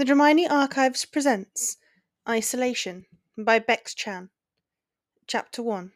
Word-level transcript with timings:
The 0.00 0.06
Hermione 0.06 0.48
Archives 0.48 1.04
presents 1.04 1.76
Isolation 2.26 3.04
by 3.36 3.58
Bex 3.58 3.92
Chan. 3.92 4.30
Chapter 5.26 5.62
1 5.62 5.92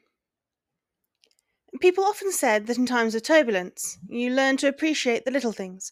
People 1.80 2.04
often 2.04 2.30
said 2.30 2.66
that 2.66 2.76
in 2.76 2.84
times 2.84 3.14
of 3.14 3.22
turbulence, 3.22 3.96
you 4.06 4.28
learn 4.28 4.58
to 4.58 4.68
appreciate 4.68 5.24
the 5.24 5.30
little 5.30 5.52
things. 5.52 5.90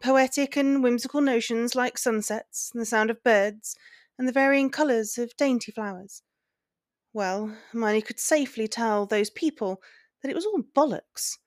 Poetic 0.00 0.56
and 0.56 0.84
whimsical 0.84 1.20
notions 1.20 1.74
like 1.74 1.98
sunsets, 1.98 2.70
and 2.72 2.80
the 2.80 2.86
sound 2.86 3.10
of 3.10 3.24
birds, 3.24 3.74
and 4.16 4.28
the 4.28 4.32
varying 4.32 4.70
colours 4.70 5.18
of 5.18 5.36
dainty 5.36 5.72
flowers. 5.72 6.22
Well, 7.12 7.56
Hermione 7.72 8.02
could 8.02 8.20
safely 8.20 8.68
tell 8.68 9.04
those 9.04 9.30
people 9.30 9.82
that 10.22 10.30
it 10.30 10.36
was 10.36 10.46
all 10.46 10.62
bollocks. 10.62 11.38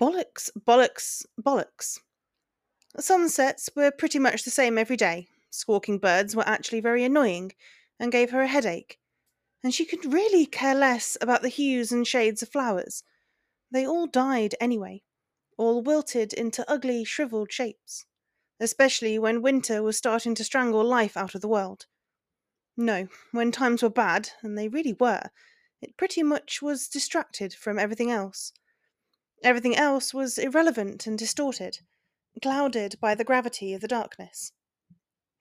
Bollocks, 0.00 0.50
bollocks, 0.66 1.24
bollocks. 1.40 2.00
Sunsets 2.98 3.68
were 3.76 3.90
pretty 3.90 4.18
much 4.18 4.44
the 4.44 4.50
same 4.50 4.78
every 4.78 4.96
day. 4.96 5.28
Squawking 5.50 5.98
birds 5.98 6.34
were 6.34 6.48
actually 6.48 6.80
very 6.80 7.04
annoying 7.04 7.52
and 8.00 8.10
gave 8.10 8.30
her 8.30 8.40
a 8.40 8.48
headache. 8.48 8.98
And 9.62 9.74
she 9.74 9.84
could 9.84 10.10
really 10.12 10.46
care 10.46 10.74
less 10.74 11.16
about 11.20 11.42
the 11.42 11.48
hues 11.48 11.92
and 11.92 12.06
shades 12.06 12.42
of 12.42 12.48
flowers. 12.48 13.02
They 13.70 13.86
all 13.86 14.06
died 14.06 14.54
anyway, 14.58 15.02
all 15.58 15.82
wilted 15.82 16.32
into 16.32 16.68
ugly, 16.70 17.04
shriveled 17.04 17.52
shapes, 17.52 18.06
especially 18.58 19.18
when 19.18 19.42
winter 19.42 19.82
was 19.82 19.98
starting 19.98 20.34
to 20.36 20.44
strangle 20.44 20.84
life 20.84 21.16
out 21.16 21.34
of 21.34 21.42
the 21.42 21.48
world. 21.48 21.86
No, 22.76 23.08
when 23.32 23.52
times 23.52 23.82
were 23.82 23.90
bad, 23.90 24.30
and 24.40 24.56
they 24.56 24.68
really 24.68 24.94
were, 24.94 25.30
it 25.82 25.96
pretty 25.98 26.22
much 26.22 26.62
was 26.62 26.88
distracted 26.88 27.52
from 27.52 27.78
everything 27.78 28.10
else. 28.10 28.52
Everything 29.44 29.76
else 29.76 30.14
was 30.14 30.38
irrelevant 30.38 31.06
and 31.06 31.18
distorted 31.18 31.80
clouded 32.40 32.98
by 33.00 33.14
the 33.14 33.24
gravity 33.24 33.74
of 33.74 33.80
the 33.80 33.88
darkness. 33.88 34.52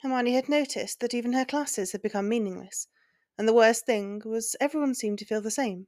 Hermione 0.02 0.34
had 0.34 0.48
noticed 0.48 1.00
that 1.00 1.14
even 1.14 1.34
her 1.34 1.46
classes 1.46 1.92
had 1.92 2.02
become 2.02 2.30
meaningless, 2.30 2.88
and 3.38 3.48
the 3.48 3.54
worst 3.54 3.86
thing 3.86 4.22
was 4.26 4.56
everyone 4.60 4.96
seemed 4.96 5.20
to 5.20 5.26
feel 5.26 5.42
the 5.42 5.52
same. 5.52 5.88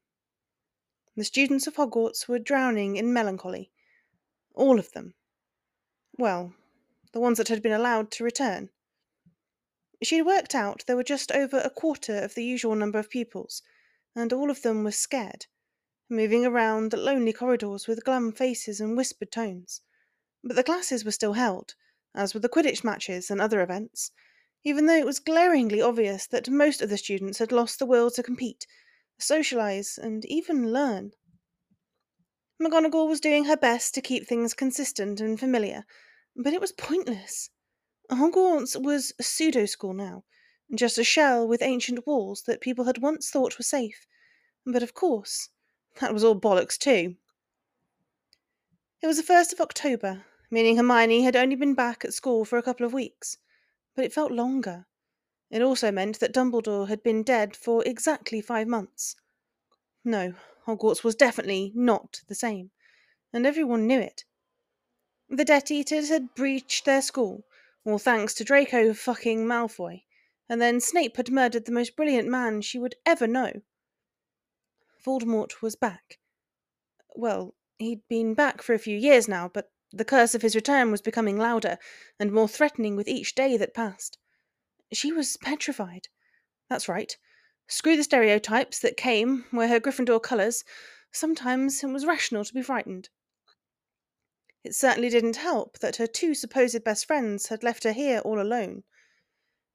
The 1.15 1.23
students 1.23 1.67
of 1.67 1.75
Hogwarts 1.75 2.27
were 2.27 2.39
drowning 2.39 2.95
in 2.95 3.11
melancholy. 3.11 3.71
All 4.55 4.79
of 4.79 4.91
them. 4.93 5.15
Well, 6.17 6.55
the 7.11 7.19
ones 7.19 7.37
that 7.37 7.47
had 7.47 7.61
been 7.61 7.71
allowed 7.71 8.11
to 8.11 8.23
return. 8.23 8.69
She 10.01 10.17
had 10.17 10.25
worked 10.25 10.55
out 10.55 10.85
there 10.85 10.95
were 10.95 11.03
just 11.03 11.31
over 11.31 11.59
a 11.59 11.69
quarter 11.69 12.19
of 12.19 12.35
the 12.35 12.43
usual 12.43 12.75
number 12.75 12.99
of 12.99 13.09
pupils, 13.09 13.61
and 14.15 14.31
all 14.31 14.49
of 14.49 14.61
them 14.61 14.83
were 14.83 14.91
scared, 14.91 15.47
moving 16.07 16.45
around 16.45 16.91
the 16.91 16.97
lonely 16.97 17.33
corridors 17.33 17.87
with 17.87 18.05
glum 18.05 18.31
faces 18.31 18.79
and 18.79 18.95
whispered 18.95 19.31
tones. 19.31 19.81
But 20.43 20.55
the 20.55 20.63
classes 20.63 21.03
were 21.03 21.11
still 21.11 21.33
held, 21.33 21.75
as 22.15 22.33
were 22.33 22.39
the 22.39 22.49
Quidditch 22.49 22.83
matches 22.83 23.29
and 23.29 23.41
other 23.41 23.61
events, 23.61 24.11
even 24.63 24.85
though 24.85 24.97
it 24.97 25.05
was 25.05 25.19
glaringly 25.19 25.81
obvious 25.81 26.27
that 26.27 26.49
most 26.49 26.81
of 26.81 26.89
the 26.89 26.97
students 26.97 27.39
had 27.39 27.51
lost 27.51 27.79
the 27.79 27.85
will 27.85 28.09
to 28.11 28.23
compete, 28.23 28.65
socialise, 29.19 29.97
and 29.97 30.25
even 30.25 30.71
learn. 30.71 31.13
McGonagall 32.61 33.07
was 33.07 33.21
doing 33.21 33.45
her 33.45 33.57
best 33.57 33.93
to 33.95 34.01
keep 34.01 34.27
things 34.27 34.53
consistent 34.53 35.21
and 35.21 35.39
familiar, 35.39 35.85
but 36.35 36.53
it 36.53 36.61
was 36.61 36.71
pointless. 36.71 37.49
Hogwarts 38.09 38.75
was 38.81 39.13
a 39.19 39.23
pseudo 39.23 39.65
school 39.65 39.93
now, 39.93 40.23
just 40.73 40.97
a 40.97 41.03
shell 41.03 41.47
with 41.47 41.61
ancient 41.61 42.05
walls 42.07 42.43
that 42.43 42.61
people 42.61 42.85
had 42.85 42.97
once 42.97 43.29
thought 43.29 43.57
were 43.57 43.63
safe. 43.63 44.05
But 44.65 44.83
of 44.83 44.93
course, 44.93 45.49
that 45.99 46.13
was 46.13 46.23
all 46.23 46.39
bollocks 46.39 46.77
too. 46.77 47.15
It 49.01 49.07
was 49.07 49.15
the 49.15 49.33
1st 49.33 49.53
of 49.53 49.61
October, 49.61 50.25
meaning 50.51 50.75
Hermione 50.75 51.21
had 51.21 51.37
only 51.37 51.55
been 51.55 51.73
back 51.73 52.03
at 52.03 52.13
school 52.13 52.43
for 52.43 52.57
a 52.57 52.63
couple 52.63 52.85
of 52.85 52.91
weeks, 52.91 53.37
but 53.95 54.03
it 54.03 54.11
felt 54.11 54.29
longer. 54.29 54.87
It 55.49 55.61
also 55.61 55.89
meant 55.89 56.19
that 56.19 56.33
Dumbledore 56.33 56.89
had 56.89 57.01
been 57.01 57.23
dead 57.23 57.55
for 57.55 57.81
exactly 57.85 58.41
five 58.41 58.67
months. 58.67 59.15
No, 60.03 60.33
Hogwarts 60.67 61.01
was 61.01 61.15
definitely 61.15 61.71
not 61.73 62.23
the 62.27 62.35
same, 62.35 62.71
and 63.31 63.45
everyone 63.45 63.87
knew 63.87 63.99
it. 63.99 64.25
The 65.29 65.45
Death 65.45 65.71
Eaters 65.71 66.09
had 66.09 66.35
breached 66.35 66.83
their 66.83 67.01
school, 67.01 67.45
all 67.85 67.99
thanks 67.99 68.33
to 68.33 68.43
Draco 68.43 68.93
fucking 68.93 69.45
Malfoy, 69.45 70.03
and 70.49 70.61
then 70.61 70.81
Snape 70.81 71.15
had 71.15 71.31
murdered 71.31 71.63
the 71.65 71.71
most 71.71 71.95
brilliant 71.95 72.27
man 72.27 72.61
she 72.61 72.77
would 72.77 72.95
ever 73.05 73.27
know. 73.27 73.61
Voldemort 75.01 75.61
was 75.61 75.77
back. 75.77 76.19
Well, 77.15 77.55
He'd 77.79 78.05
been 78.09 78.33
back 78.33 78.61
for 78.61 78.73
a 78.73 78.79
few 78.79 78.97
years 78.97 79.29
now, 79.29 79.49
but 79.51 79.71
the 79.91 80.05
curse 80.05 80.35
of 80.35 80.41
his 80.41 80.53
return 80.53 80.91
was 80.91 81.01
becoming 81.01 81.37
louder 81.37 81.77
and 82.19 82.31
more 82.31 82.47
threatening 82.47 82.97
with 82.97 83.07
each 83.07 83.35
day 83.35 83.55
that 83.55 83.73
passed. 83.73 84.17
She 84.91 85.13
was 85.13 85.37
petrified. 85.37 86.09
That's 86.69 86.89
right. 86.89 87.17
Screw 87.67 87.95
the 87.95 88.03
stereotypes 88.03 88.79
that 88.79 88.97
came 88.97 89.45
where 89.51 89.69
her 89.69 89.79
Gryffindor 89.79 90.21
colours. 90.21 90.65
Sometimes 91.11 91.81
it 91.81 91.87
was 91.87 92.05
rational 92.05 92.43
to 92.43 92.53
be 92.53 92.61
frightened. 92.61 93.09
It 94.63 94.75
certainly 94.75 95.09
didn't 95.09 95.37
help 95.37 95.79
that 95.79 95.95
her 95.95 96.07
two 96.07 96.35
supposed 96.35 96.83
best 96.83 97.05
friends 97.05 97.47
had 97.47 97.63
left 97.63 97.85
her 97.85 97.93
here 97.93 98.19
all 98.19 98.41
alone. 98.41 98.83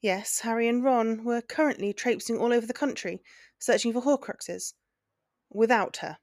Yes, 0.02 0.40
Harry 0.40 0.68
and 0.68 0.84
Ron 0.84 1.24
were 1.24 1.40
currently 1.40 1.94
traipsing 1.94 2.36
all 2.36 2.52
over 2.52 2.66
the 2.66 2.74
country, 2.74 3.22
searching 3.58 3.94
for 3.94 4.02
Horcruxes. 4.02 4.74
Without 5.48 5.96
her. 5.98 6.18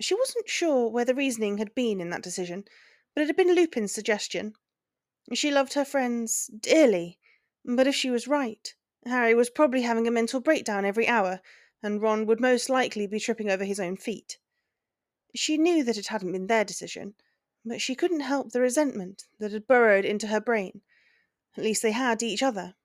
She 0.00 0.14
wasn't 0.14 0.48
sure 0.48 0.88
where 0.88 1.04
the 1.04 1.14
reasoning 1.14 1.58
had 1.58 1.74
been 1.74 2.00
in 2.00 2.10
that 2.10 2.22
decision, 2.22 2.64
but 3.14 3.22
it 3.22 3.26
had 3.26 3.36
been 3.36 3.54
Lupin's 3.54 3.92
suggestion. 3.92 4.54
She 5.34 5.50
loved 5.50 5.74
her 5.74 5.84
friends 5.84 6.46
dearly, 6.46 7.18
but 7.64 7.86
if 7.86 7.94
she 7.94 8.10
was 8.10 8.28
right, 8.28 8.74
Harry 9.04 9.34
was 9.34 9.50
probably 9.50 9.82
having 9.82 10.06
a 10.06 10.12
mental 10.12 10.40
breakdown 10.40 10.84
every 10.84 11.08
hour, 11.08 11.40
and 11.82 12.00
Ron 12.00 12.26
would 12.26 12.40
most 12.40 12.68
likely 12.68 13.06
be 13.06 13.18
tripping 13.18 13.50
over 13.50 13.64
his 13.64 13.80
own 13.80 13.96
feet. 13.96 14.38
She 15.34 15.58
knew 15.58 15.82
that 15.84 15.98
it 15.98 16.06
hadn't 16.06 16.32
been 16.32 16.46
their 16.46 16.64
decision, 16.64 17.14
but 17.64 17.80
she 17.80 17.94
couldn't 17.94 18.20
help 18.20 18.52
the 18.52 18.60
resentment 18.60 19.24
that 19.38 19.52
had 19.52 19.66
burrowed 19.66 20.04
into 20.04 20.28
her 20.28 20.40
brain. 20.40 20.82
At 21.56 21.64
least 21.64 21.82
they 21.82 21.92
had 21.92 22.22
each 22.22 22.42
other. 22.42 22.76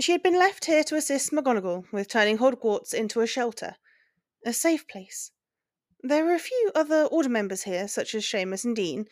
She 0.00 0.12
had 0.12 0.22
been 0.22 0.38
left 0.38 0.64
here 0.64 0.84
to 0.84 0.96
assist 0.96 1.30
McGonagall 1.30 1.90
with 1.92 2.08
turning 2.08 2.38
Hogwarts 2.38 2.92
into 2.92 3.20
a 3.20 3.26
shelter, 3.26 3.76
a 4.46 4.52
safe 4.52 4.86
place. 4.86 5.32
There 6.02 6.24
were 6.24 6.34
a 6.34 6.38
few 6.38 6.70
other 6.72 7.06
order 7.06 7.28
members 7.28 7.64
here, 7.64 7.88
such 7.88 8.14
as 8.14 8.24
Seamus 8.24 8.64
and 8.64 8.76
Dean, 8.76 9.06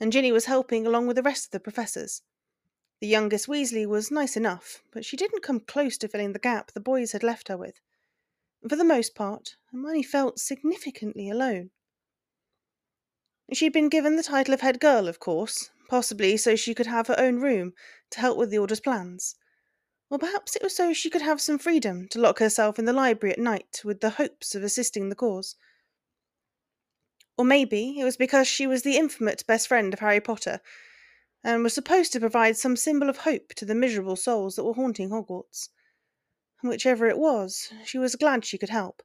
and 0.00 0.10
Ginny 0.10 0.32
was 0.32 0.46
helping 0.46 0.86
along 0.86 1.06
with 1.06 1.16
the 1.16 1.22
rest 1.22 1.44
of 1.44 1.50
the 1.50 1.60
professors. 1.60 2.22
The 3.00 3.06
youngest 3.06 3.46
Weasley 3.46 3.86
was 3.86 4.10
nice 4.10 4.34
enough, 4.34 4.82
but 4.90 5.04
she 5.04 5.16
didn't 5.16 5.42
come 5.42 5.60
close 5.60 5.98
to 5.98 6.08
filling 6.08 6.32
the 6.32 6.38
gap 6.38 6.72
the 6.72 6.80
boys 6.80 7.12
had 7.12 7.22
left 7.22 7.48
her 7.48 7.56
with. 7.56 7.80
For 8.66 8.76
the 8.76 8.82
most 8.82 9.14
part, 9.14 9.56
Hermione 9.70 10.02
felt 10.02 10.40
significantly 10.40 11.28
alone. 11.28 11.70
She 13.52 13.66
had 13.66 13.74
been 13.74 13.90
given 13.90 14.16
the 14.16 14.22
title 14.22 14.54
of 14.54 14.62
head 14.62 14.80
girl, 14.80 15.06
of 15.06 15.20
course, 15.20 15.70
possibly 15.88 16.36
so 16.38 16.56
she 16.56 16.74
could 16.74 16.86
have 16.86 17.08
her 17.08 17.18
own 17.18 17.40
room 17.40 17.74
to 18.10 18.20
help 18.20 18.38
with 18.38 18.50
the 18.50 18.58
Order's 18.58 18.80
plans. 18.80 19.36
Or 20.10 20.18
perhaps 20.18 20.56
it 20.56 20.62
was 20.62 20.74
so 20.74 20.92
she 20.92 21.10
could 21.10 21.22
have 21.22 21.40
some 21.40 21.58
freedom 21.58 22.08
to 22.08 22.20
lock 22.20 22.38
herself 22.38 22.78
in 22.78 22.86
the 22.86 22.92
library 22.92 23.32
at 23.32 23.38
night 23.38 23.82
with 23.84 24.00
the 24.00 24.10
hopes 24.10 24.54
of 24.54 24.62
assisting 24.62 25.08
the 25.08 25.14
cause. 25.14 25.56
Or 27.36 27.44
maybe 27.44 28.00
it 28.00 28.04
was 28.04 28.16
because 28.16 28.48
she 28.48 28.66
was 28.66 28.82
the 28.82 28.96
infamous 28.96 29.42
best 29.42 29.68
friend 29.68 29.92
of 29.92 30.00
Harry 30.00 30.20
Potter 30.20 30.60
and 31.44 31.62
was 31.62 31.74
supposed 31.74 32.12
to 32.12 32.20
provide 32.20 32.56
some 32.56 32.76
symbol 32.76 33.08
of 33.08 33.18
hope 33.18 33.54
to 33.54 33.64
the 33.64 33.74
miserable 33.74 34.16
souls 34.16 34.56
that 34.56 34.64
were 34.64 34.74
haunting 34.74 35.10
Hogwarts. 35.10 35.68
Whichever 36.62 37.06
it 37.06 37.18
was, 37.18 37.72
she 37.84 37.98
was 37.98 38.16
glad 38.16 38.44
she 38.44 38.58
could 38.58 38.70
help, 38.70 39.02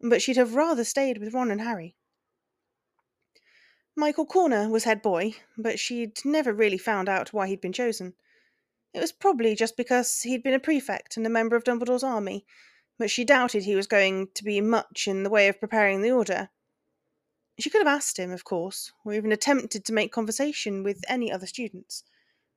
but 0.00 0.20
she'd 0.20 0.36
have 0.36 0.54
rather 0.54 0.82
stayed 0.82 1.18
with 1.18 1.32
Ron 1.32 1.50
and 1.50 1.60
Harry. 1.60 1.94
Michael 3.94 4.26
Corner 4.26 4.68
was 4.68 4.84
head 4.84 5.02
boy, 5.02 5.34
but 5.56 5.78
she'd 5.78 6.24
never 6.24 6.52
really 6.52 6.78
found 6.78 7.08
out 7.08 7.32
why 7.32 7.46
he'd 7.46 7.60
been 7.60 7.72
chosen. 7.72 8.14
It 8.94 9.00
was 9.00 9.12
probably 9.12 9.54
just 9.54 9.76
because 9.76 10.22
he'd 10.22 10.42
been 10.42 10.54
a 10.54 10.60
prefect 10.60 11.16
and 11.16 11.26
a 11.26 11.30
member 11.30 11.56
of 11.56 11.64
Dumbledore's 11.64 12.02
army, 12.02 12.46
but 12.98 13.10
she 13.10 13.24
doubted 13.24 13.64
he 13.64 13.76
was 13.76 13.86
going 13.86 14.28
to 14.34 14.42
be 14.44 14.60
much 14.60 15.06
in 15.06 15.22
the 15.22 15.30
way 15.30 15.48
of 15.48 15.60
preparing 15.60 16.02
the 16.02 16.10
Order. 16.10 16.50
She 17.58 17.70
could 17.70 17.80
have 17.80 17.94
asked 17.94 18.18
him, 18.18 18.30
of 18.30 18.44
course, 18.44 18.92
or 19.04 19.14
even 19.14 19.32
attempted 19.32 19.84
to 19.84 19.92
make 19.92 20.12
conversation 20.12 20.82
with 20.82 21.04
any 21.08 21.30
other 21.30 21.46
students, 21.46 22.04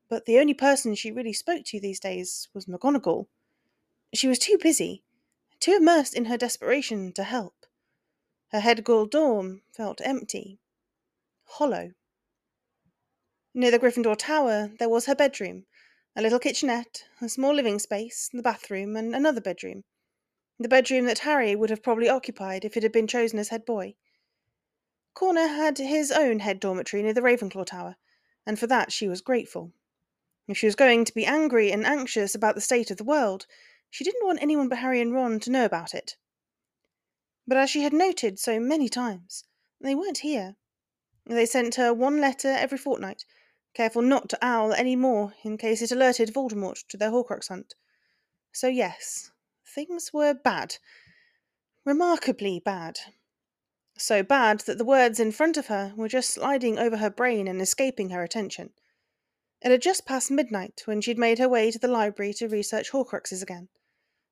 but 0.10 0.25
the 0.25 0.39
only 0.39 0.54
person 0.54 0.95
she 0.95 1.12
really 1.12 1.33
spoke 1.33 1.66
to 1.66 1.80
these 1.80 2.00
days 2.00 2.48
was 2.54 2.66
McGonagall. 2.66 3.27
She 4.13 4.27
was 4.27 4.39
too 4.39 4.57
busy, 4.62 5.04
too 5.60 5.74
immersed 5.74 6.16
in 6.16 6.25
her 6.25 6.38
desperation 6.38 7.13
to 7.13 7.24
help. 7.24 7.66
Her 8.50 8.60
head 8.60 8.84
girl 8.84 9.06
dorm 9.06 9.62
felt 9.72 10.01
empty, 10.04 10.60
hollow. 11.45 11.94
Near 13.54 13.72
the 13.72 13.80
Gryffindor 13.80 14.18
Tower 14.18 14.72
there 14.80 14.89
was 14.89 15.06
her 15.06 15.16
bedroom, 15.16 15.66
a 16.16 16.22
little 16.22 16.40
kitchenette, 16.40 17.06
a 17.22 17.30
small 17.30 17.54
living 17.54 17.80
space, 17.80 18.30
the 18.34 18.42
bathroom, 18.42 18.98
and 18.98 19.16
another 19.16 19.40
bedroom. 19.40 19.84
The 20.60 20.68
bedroom 20.68 21.06
that 21.06 21.19
Harry 21.19 21.56
would 21.56 21.69
have 21.69 21.81
probably 21.81 22.10
occupied 22.10 22.66
if 22.66 22.75
it 22.75 22.84
had 22.84 22.92
been 22.92 23.08
chosen 23.08 23.40
as 23.40 23.50
head 23.50 23.66
boy. 23.66 23.96
Corner 25.13 25.48
had 25.48 25.78
his 25.78 26.12
own 26.12 26.40
head 26.40 26.60
dormitory 26.60 27.02
near 27.02 27.13
the 27.13 27.22
Ravenclaw 27.22 27.66
Tower, 27.66 27.96
and 28.46 28.60
for 28.60 28.68
that 28.68 28.92
she 28.92 29.08
was 29.08 29.22
grateful. 29.22 29.72
If 30.48 30.58
she 30.58 30.66
was 30.66 30.75
going 30.75 31.06
to 31.06 31.13
be 31.13 31.25
angry 31.25 31.72
and 31.72 31.86
anxious 31.86 32.36
about 32.36 32.56
the 32.56 32.62
state 32.62 32.92
of 32.92 32.98
the 32.98 33.04
world, 33.04 33.46
she 33.90 34.04
didn't 34.04 34.25
want 34.25 34.42
anyone 34.42 34.68
but 34.68 34.80
Harry 34.80 35.00
and 35.00 35.13
Ron 35.13 35.40
to 35.42 35.52
know 35.52 35.63
about 35.63 35.94
it. 35.94 36.18
But 37.48 37.58
as 37.58 37.69
she 37.69 37.84
had 37.84 37.94
noted 37.94 38.38
so 38.38 38.60
many 38.60 38.90
times, 38.90 39.46
they 39.80 39.96
weren't 39.96 40.19
here. 40.19 40.56
They 41.25 41.46
sent 41.46 41.75
her 41.75 41.94
one 41.94 42.19
letter 42.19 42.50
every 42.50 42.78
fortnight, 42.78 43.25
careful 43.73 44.01
not 44.01 44.29
to 44.29 44.39
owl 44.41 44.73
any 44.73 44.95
more 44.95 45.33
in 45.44 45.57
case 45.57 45.81
it 45.81 45.91
alerted 45.91 46.33
Voldemort 46.33 46.85
to 46.89 46.97
their 46.97 47.12
Horcrux 47.12 47.47
hunt. 47.47 47.75
So, 48.51 48.68
yes, 48.68 49.31
things 49.65 50.12
were 50.13 50.33
bad. 50.33 50.77
Remarkably 51.85 52.59
bad. 52.59 53.00
So 53.97 54.23
bad 54.23 54.62
that 54.62 54.77
the 54.77 54.85
words 54.85 55.19
in 55.19 55.31
front 55.31 55.57
of 55.57 55.68
her 55.68 55.94
were 55.95 56.07
just 56.07 56.31
sliding 56.31 56.79
over 56.79 56.97
her 56.97 57.09
brain 57.09 57.47
and 57.47 57.62
escaping 57.62 58.09
her 58.09 58.23
attention. 58.23 58.71
It 59.62 59.71
had 59.71 59.81
just 59.81 60.06
passed 60.06 60.31
midnight 60.31 60.81
when 60.85 61.01
she'd 61.01 61.19
made 61.19 61.38
her 61.39 61.47
way 61.47 61.69
to 61.71 61.79
the 61.79 61.88
library 61.88 62.33
to 62.35 62.47
research 62.47 62.91
Horcruxes 62.91 63.44
again, 63.44 63.69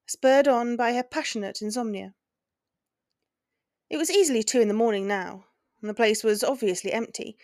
spurred 0.08 0.48
on 0.48 0.76
by 0.76 0.94
her 0.94 1.04
passionate 1.04 1.62
insomnia. 1.62 2.16
It 3.90 3.98
was 3.98 4.10
easily 4.10 4.44
two 4.44 4.60
in 4.60 4.68
the 4.68 4.74
morning 4.74 5.08
now, 5.08 5.46
and 5.82 5.90
the 5.90 5.94
place 5.94 6.24
was 6.24 6.44
obviously 6.44 6.92
empty, 6.92 7.38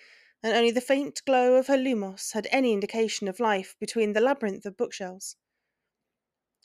and 0.44 0.54
only 0.54 0.72
the 0.72 0.82
faint 0.82 1.22
glow 1.26 1.56
of 1.56 1.68
her 1.68 1.78
lumos 1.78 2.34
had 2.34 2.48
any 2.52 2.74
indication 2.74 3.28
of 3.28 3.40
life 3.40 3.76
between 3.80 4.14
the 4.14 4.22
labyrinth 4.22 4.66
of 4.66 4.78
bookshelves. 4.78 5.36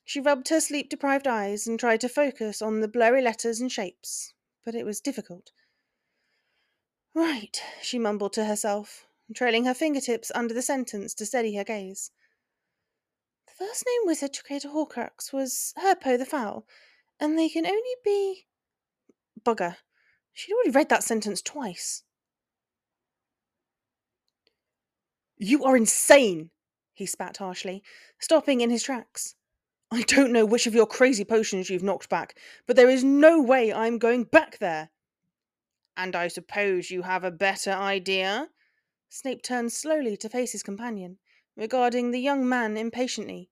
She 0.04 0.20
rubbed 0.20 0.48
her 0.48 0.60
sleep 0.60 0.88
deprived 0.88 1.26
eyes 1.26 1.66
and 1.66 1.78
tried 1.78 2.00
to 2.00 2.08
focus 2.08 2.60
on 2.60 2.80
the 2.80 2.88
blurry 2.88 3.22
letters 3.22 3.60
and 3.60 3.70
shapes, 3.70 4.34
but 4.64 4.74
it 4.74 4.84
was 4.84 5.00
difficult. 5.00 5.52
Right, 7.14 7.62
she 7.82 7.98
mumbled 7.98 8.32
to 8.34 8.44
herself, 8.44 9.06
trailing 9.34 9.64
her 9.64 9.74
fingertips 9.74 10.32
under 10.34 10.54
the 10.54 10.62
sentence 10.62 11.14
to 11.14 11.26
steady 11.26 11.54
her 11.56 11.64
gaze. 11.64 12.10
The 13.46 13.66
first 13.66 13.84
named 13.86 14.06
wizard 14.06 14.32
to 14.34 14.42
create 14.42 14.64
a 14.64 14.68
Horcrux 14.68 15.32
was 15.32 15.74
Herpo 15.76 16.18
the 16.18 16.26
Foul, 16.26 16.66
and 17.18 17.38
they 17.38 17.48
can 17.48 17.66
only 17.66 17.94
be. 18.04 18.46
Bugger. 19.40 19.76
She'd 20.32 20.52
already 20.52 20.70
read 20.70 20.88
that 20.88 21.04
sentence 21.04 21.42
twice. 21.42 22.02
You 25.42 25.64
are 25.64 25.74
insane, 25.74 26.50
he 26.92 27.06
spat 27.06 27.38
harshly, 27.38 27.82
stopping 28.18 28.60
in 28.60 28.68
his 28.68 28.82
tracks. 28.82 29.36
I 29.90 30.02
don't 30.02 30.32
know 30.32 30.44
which 30.44 30.66
of 30.66 30.74
your 30.74 30.84
crazy 30.84 31.24
potions 31.24 31.70
you've 31.70 31.82
knocked 31.82 32.10
back, 32.10 32.38
but 32.66 32.76
there 32.76 32.90
is 32.90 33.02
no 33.02 33.40
way 33.40 33.72
I'm 33.72 33.96
going 33.96 34.24
back 34.24 34.58
there. 34.58 34.90
And 35.96 36.14
I 36.14 36.28
suppose 36.28 36.90
you 36.90 37.00
have 37.00 37.24
a 37.24 37.30
better 37.30 37.70
idea? 37.70 38.50
Snape 39.08 39.42
turned 39.42 39.72
slowly 39.72 40.14
to 40.18 40.28
face 40.28 40.52
his 40.52 40.62
companion, 40.62 41.18
regarding 41.56 42.10
the 42.10 42.20
young 42.20 42.46
man 42.46 42.76
impatiently. 42.76 43.48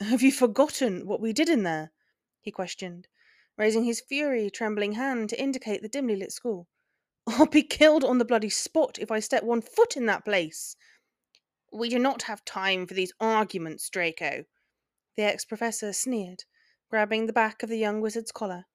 Have 0.00 0.22
you 0.22 0.30
forgotten 0.30 1.04
what 1.04 1.20
we 1.20 1.32
did 1.32 1.48
in 1.48 1.64
there? 1.64 1.90
he 2.40 2.52
questioned, 2.52 3.08
raising 3.58 3.82
his 3.82 4.00
fury 4.00 4.50
trembling 4.50 4.92
hand 4.92 5.30
to 5.30 5.42
indicate 5.42 5.82
the 5.82 5.88
dimly 5.88 6.14
lit 6.14 6.30
school. 6.30 6.68
I'll 7.26 7.46
be 7.46 7.64
killed 7.64 8.04
on 8.04 8.18
the 8.18 8.24
bloody 8.24 8.50
spot 8.50 9.00
if 9.00 9.10
I 9.10 9.18
step 9.18 9.42
one 9.42 9.62
foot 9.62 9.96
in 9.96 10.06
that 10.06 10.24
place. 10.24 10.76
We 11.74 11.88
do 11.88 11.98
not 11.98 12.24
have 12.24 12.44
time 12.44 12.86
for 12.86 12.92
these 12.92 13.14
arguments, 13.18 13.88
Draco, 13.88 14.44
the 15.16 15.22
ex 15.22 15.46
professor 15.46 15.94
sneered, 15.94 16.44
grabbing 16.90 17.24
the 17.24 17.32
back 17.32 17.62
of 17.62 17.70
the 17.70 17.78
young 17.78 18.02
wizard's 18.02 18.30
collar. 18.30 18.66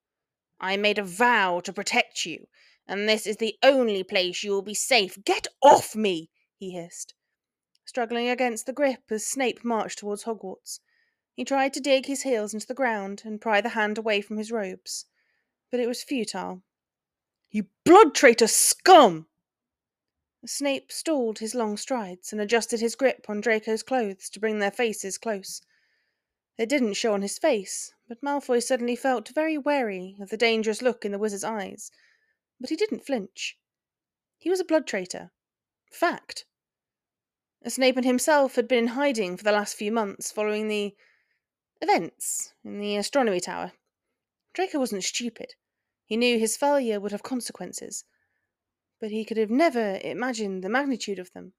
I 0.60 0.78
made 0.78 0.98
a 0.98 1.04
vow 1.04 1.60
to 1.60 1.72
protect 1.72 2.26
you, 2.26 2.48
and 2.88 3.08
this 3.08 3.28
is 3.28 3.38
the 3.38 3.56
only 3.62 4.04
place 4.04 4.44
you 4.44 4.50
will 4.50 4.64
be 4.64 4.74
safe. 4.74 5.24
Get 5.24 5.46
off 5.62 5.96
me! 5.96 6.32
he 6.58 6.72
hissed, 6.72 7.14
struggling 7.86 8.30
against 8.30 8.66
the 8.66 8.74
grip 8.74 9.04
as 9.12 9.28
Snape 9.28 9.64
marched 9.64 10.00
towards 10.00 10.24
Hogwarts. 10.24 10.80
He 11.34 11.46
tried 11.46 11.76
to 11.76 11.80
dig 11.80 12.08
his 12.08 12.24
heels 12.24 12.56
into 12.56 12.66
the 12.66 12.74
ground 12.74 13.22
and 13.24 13.40
pry 13.40 13.62
the 13.62 13.70
hand 13.70 14.00
away 14.00 14.22
from 14.22 14.38
his 14.38 14.52
robes, 14.52 15.06
but 15.70 15.80
it 15.80 15.88
was 15.88 16.02
futile. 16.02 16.64
You 17.52 17.68
blood 17.86 18.16
traitor 18.16 18.48
scum! 18.48 19.28
Snape 20.46 20.92
stalled 20.92 21.40
his 21.40 21.56
long 21.56 21.78
strides 21.78 22.32
and 22.32 22.40
adjusted 22.40 22.80
his 22.80 22.96
grip 22.96 23.26
on 23.28 23.42
Draco's 23.42 23.84
clothes 23.84 24.30
to 24.30 24.40
bring 24.40 24.60
their 24.60 24.72
faces 24.72 25.18
close. 25.18 25.62
It 26.58 26.70
didn't 26.70 26.94
show 26.94 27.14
on 27.14 27.22
his 27.22 27.38
face, 27.38 27.94
but 28.08 28.22
Malfoy 28.22 28.62
suddenly 28.62 28.96
felt 28.96 29.30
very 29.30 29.58
wary 29.58 30.16
of 30.20 30.30
the 30.30 30.38
dangerous 30.38 30.82
look 30.82 31.04
in 31.04 31.12
the 31.12 31.20
wizard's 31.20 31.44
eyes. 31.44 31.92
But 32.60 32.70
he 32.70 32.76
didn't 32.76 33.06
flinch. 33.06 33.58
He 34.38 34.50
was 34.50 34.60
a 34.60 34.66
blood 34.66 34.86
traitor. 34.86 35.32
Fact. 35.92 36.46
Snape 37.68 37.98
and 37.98 38.06
himself 38.06 38.56
had 38.56 38.68
been 38.68 38.78
in 38.78 38.88
hiding 38.88 39.38
for 39.38 39.44
the 39.44 39.52
last 39.52 39.76
few 39.76 39.92
months 39.92 40.32
following 40.32 40.68
the 40.68 40.96
events 41.82 42.54
in 42.64 42.80
the 42.80 42.96
astronomy 42.96 43.40
tower. 43.40 43.74
Draco 44.54 44.80
wasn't 44.80 45.04
stupid. 45.04 45.56
He 46.06 46.16
knew 46.16 46.40
his 46.40 46.58
failure 46.58 47.00
would 47.00 47.12
have 47.12 47.24
consequences, 47.24 48.06
but 49.00 49.12
he 49.12 49.24
could 49.24 49.38
have 49.38 49.50
never 49.50 50.00
imagined 50.04 50.64
the 50.64 50.70
magnitude 50.70 51.20
of 51.20 51.32
them. 51.34 51.54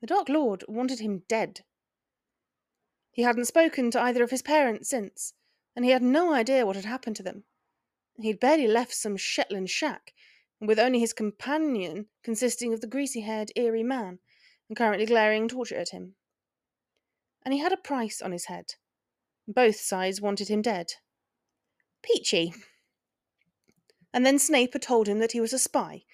The 0.00 0.06
Dark 0.06 0.28
Lord 0.28 0.64
wanted 0.68 1.00
him 1.00 1.22
dead. 1.28 1.62
He 3.12 3.22
hadn't 3.22 3.46
spoken 3.46 3.90
to 3.92 4.00
either 4.00 4.22
of 4.22 4.30
his 4.30 4.42
parents 4.42 4.90
since, 4.90 5.34
and 5.74 5.84
he 5.84 5.90
had 5.90 6.02
no 6.02 6.34
idea 6.34 6.66
what 6.66 6.76
had 6.76 6.84
happened 6.84 7.16
to 7.16 7.22
them. 7.22 7.44
He'd 8.16 8.40
barely 8.40 8.66
left 8.66 8.94
some 8.94 9.16
Shetland 9.16 9.70
shack, 9.70 10.12
with 10.60 10.78
only 10.78 11.00
his 11.00 11.12
companion 11.12 12.06
consisting 12.22 12.72
of 12.72 12.80
the 12.80 12.86
greasy 12.86 13.22
haired, 13.22 13.50
eerie 13.56 13.82
man, 13.82 14.18
and 14.68 14.76
currently 14.76 15.06
glaring 15.06 15.48
torture 15.48 15.76
at 15.76 15.90
him. 15.90 16.14
And 17.44 17.52
he 17.52 17.60
had 17.60 17.72
a 17.72 17.76
price 17.76 18.22
on 18.22 18.32
his 18.32 18.46
head. 18.46 18.74
Both 19.46 19.76
sides 19.76 20.20
wanted 20.20 20.48
him 20.48 20.62
dead. 20.62 20.94
Peachy. 22.02 22.54
And 24.12 24.24
then 24.24 24.38
Snape 24.38 24.72
had 24.72 24.82
told 24.82 25.08
him 25.08 25.18
that 25.18 25.32
he 25.32 25.40
was 25.40 25.52
a 25.52 25.58
spy, 25.58 26.04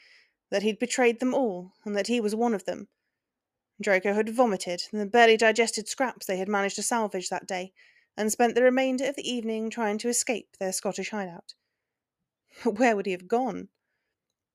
that 0.50 0.62
he'd 0.62 0.79
betrayed 0.79 1.20
them 1.20 1.35
all, 1.35 1.73
and 1.85 1.97
that 1.97 2.08
he 2.08 2.20
was 2.20 2.35
one 2.35 2.55
of 2.55 2.64
them, 2.64 2.88
Draco 3.81 4.12
had 4.12 4.29
vomited 4.29 4.82
the 4.93 5.06
barely 5.06 5.38
digested 5.38 5.88
scraps 5.88 6.26
they 6.26 6.37
had 6.37 6.49
managed 6.49 6.76
to 6.76 6.82
salvage 6.82 7.31
that 7.31 7.47
day, 7.47 7.73
and 8.14 8.31
spent 8.31 8.55
the 8.55 8.62
remainder 8.62 9.06
of 9.06 9.17
the 9.17 9.26
evening 9.26 9.70
trying 9.70 9.97
to 9.99 10.08
escape 10.11 10.58
their 10.58 10.73
Scottish 10.73 11.11
hideout. 11.11 11.55
But 12.63 12.79
where 12.79 12.94
would 12.94 13.06
he 13.06 13.13
have 13.13 13.27
gone? 13.27 13.70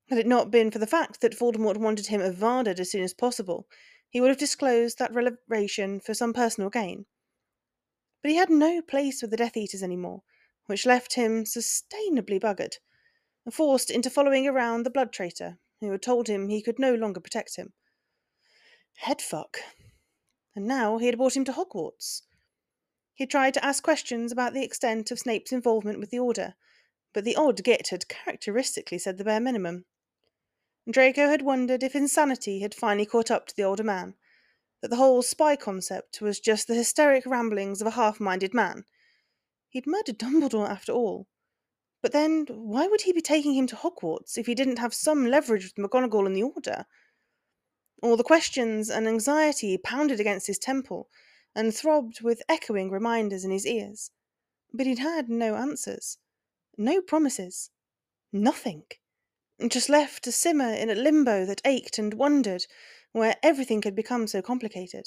Had 0.08 0.18
it 0.18 0.28
not 0.28 0.52
been 0.52 0.70
for 0.70 0.78
the 0.78 0.86
fact 0.86 1.20
that 1.22 1.36
Voldemort 1.36 1.78
wanted 1.78 2.06
him 2.06 2.20
evaded 2.20 2.78
as 2.78 2.92
soon 2.92 3.02
as 3.02 3.14
possible, 3.14 3.66
he 4.08 4.20
would 4.20 4.28
have 4.28 4.38
disclosed 4.38 4.98
that 4.98 5.12
revelation 5.12 5.98
for 5.98 6.14
some 6.14 6.32
personal 6.32 6.70
gain. 6.70 7.06
But 8.22 8.30
he 8.30 8.36
had 8.36 8.50
no 8.50 8.80
place 8.80 9.22
with 9.22 9.32
the 9.32 9.36
Death 9.36 9.56
Eaters 9.56 9.82
any 9.82 9.96
more, 9.96 10.22
which 10.66 10.86
left 10.86 11.14
him 11.14 11.42
sustainably 11.42 12.38
buggered, 12.38 12.78
and 13.44 13.52
forced 13.52 13.90
into 13.90 14.08
following 14.08 14.46
around 14.46 14.84
the 14.84 14.90
blood 14.90 15.12
traitor, 15.12 15.58
who 15.80 15.90
had 15.90 16.02
told 16.02 16.28
him 16.28 16.48
he 16.48 16.62
could 16.62 16.78
no 16.78 16.94
longer 16.94 17.20
protect 17.20 17.56
him. 17.56 17.72
Headfuck. 19.04 19.58
And 20.54 20.66
now 20.66 20.98
he 20.98 21.06
had 21.06 21.18
brought 21.18 21.36
him 21.36 21.44
to 21.44 21.52
Hogwarts. 21.52 22.22
He 23.14 23.26
tried 23.26 23.54
to 23.54 23.64
ask 23.64 23.82
questions 23.82 24.32
about 24.32 24.54
the 24.54 24.64
extent 24.64 25.10
of 25.10 25.18
Snape's 25.18 25.52
involvement 25.52 25.98
with 25.98 26.10
the 26.10 26.18
Order, 26.18 26.54
but 27.12 27.24
the 27.24 27.36
odd 27.36 27.62
git 27.62 27.88
had 27.88 28.08
characteristically 28.08 28.98
said 28.98 29.18
the 29.18 29.24
bare 29.24 29.40
minimum. 29.40 29.84
Draco 30.90 31.28
had 31.28 31.42
wondered 31.42 31.82
if 31.82 31.96
insanity 31.96 32.60
had 32.60 32.74
finally 32.74 33.06
caught 33.06 33.30
up 33.30 33.46
to 33.46 33.56
the 33.56 33.64
older 33.64 33.82
man, 33.82 34.14
that 34.82 34.88
the 34.88 34.96
whole 34.96 35.22
spy 35.22 35.56
concept 35.56 36.20
was 36.20 36.38
just 36.38 36.68
the 36.68 36.74
hysteric 36.74 37.26
ramblings 37.26 37.80
of 37.80 37.86
a 37.86 37.92
half 37.92 38.20
minded 38.20 38.54
man. 38.54 38.84
He'd 39.68 39.86
murdered 39.86 40.18
Dumbledore 40.18 40.68
after 40.68 40.92
all. 40.92 41.26
But 42.06 42.12
then, 42.12 42.46
why 42.48 42.86
would 42.86 43.00
he 43.00 43.12
be 43.12 43.20
taking 43.20 43.54
him 43.54 43.66
to 43.66 43.74
Hogwarts 43.74 44.38
if 44.38 44.46
he 44.46 44.54
didn't 44.54 44.78
have 44.78 44.94
some 44.94 45.26
leverage 45.26 45.64
with 45.64 45.74
McGonagall 45.74 46.24
and 46.24 46.36
the 46.36 46.44
Order? 46.44 46.86
All 48.00 48.16
the 48.16 48.22
questions 48.22 48.88
and 48.88 49.08
anxiety 49.08 49.76
pounded 49.76 50.20
against 50.20 50.46
his 50.46 50.60
temple 50.60 51.08
and 51.52 51.74
throbbed 51.74 52.20
with 52.20 52.44
echoing 52.48 52.92
reminders 52.92 53.44
in 53.44 53.50
his 53.50 53.66
ears. 53.66 54.12
But 54.72 54.86
he'd 54.86 55.00
had 55.00 55.28
no 55.28 55.56
answers, 55.56 56.18
no 56.78 57.00
promises, 57.00 57.70
nothing. 58.32 58.84
Just 59.66 59.88
left 59.88 60.22
to 60.22 60.30
simmer 60.30 60.74
in 60.74 60.88
a 60.88 60.94
limbo 60.94 61.44
that 61.44 61.60
ached 61.64 61.98
and 61.98 62.14
wondered, 62.14 62.66
where 63.10 63.34
everything 63.42 63.82
had 63.82 63.96
become 63.96 64.28
so 64.28 64.40
complicated. 64.40 65.06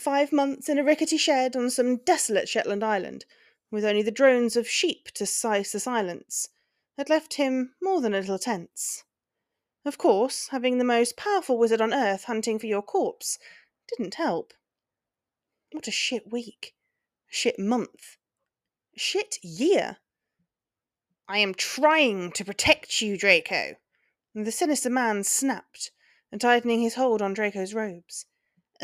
Five 0.00 0.32
months 0.32 0.70
in 0.70 0.78
a 0.78 0.84
rickety 0.84 1.18
shed 1.18 1.54
on 1.54 1.68
some 1.68 1.98
desolate 1.98 2.48
Shetland 2.48 2.82
island, 2.82 3.26
with 3.72 3.84
only 3.84 4.02
the 4.02 4.10
drones 4.12 4.54
of 4.54 4.68
sheep 4.68 5.10
to 5.14 5.26
size 5.26 5.72
the 5.72 5.80
silence, 5.80 6.50
had 6.96 7.08
left 7.08 7.34
him 7.34 7.74
more 7.82 8.00
than 8.00 8.14
a 8.14 8.20
little 8.20 8.38
tense. 8.38 9.02
Of 9.84 9.98
course, 9.98 10.48
having 10.48 10.78
the 10.78 10.84
most 10.84 11.16
powerful 11.16 11.58
wizard 11.58 11.80
on 11.80 11.92
earth 11.92 12.24
hunting 12.24 12.58
for 12.58 12.66
your 12.66 12.82
corpse 12.82 13.38
didn't 13.88 14.14
help. 14.14 14.52
What 15.72 15.88
a 15.88 15.90
shit 15.90 16.30
week. 16.30 16.74
Shit 17.28 17.58
month. 17.58 18.18
Shit 18.94 19.38
year. 19.42 19.96
I 21.26 21.38
am 21.38 21.54
trying 21.54 22.30
to 22.32 22.44
protect 22.44 23.00
you, 23.00 23.16
Draco. 23.16 23.76
The 24.34 24.52
sinister 24.52 24.90
man 24.90 25.24
snapped, 25.24 25.92
tightening 26.38 26.82
his 26.82 26.94
hold 26.94 27.22
on 27.22 27.32
Draco's 27.32 27.72
robes. 27.72 28.26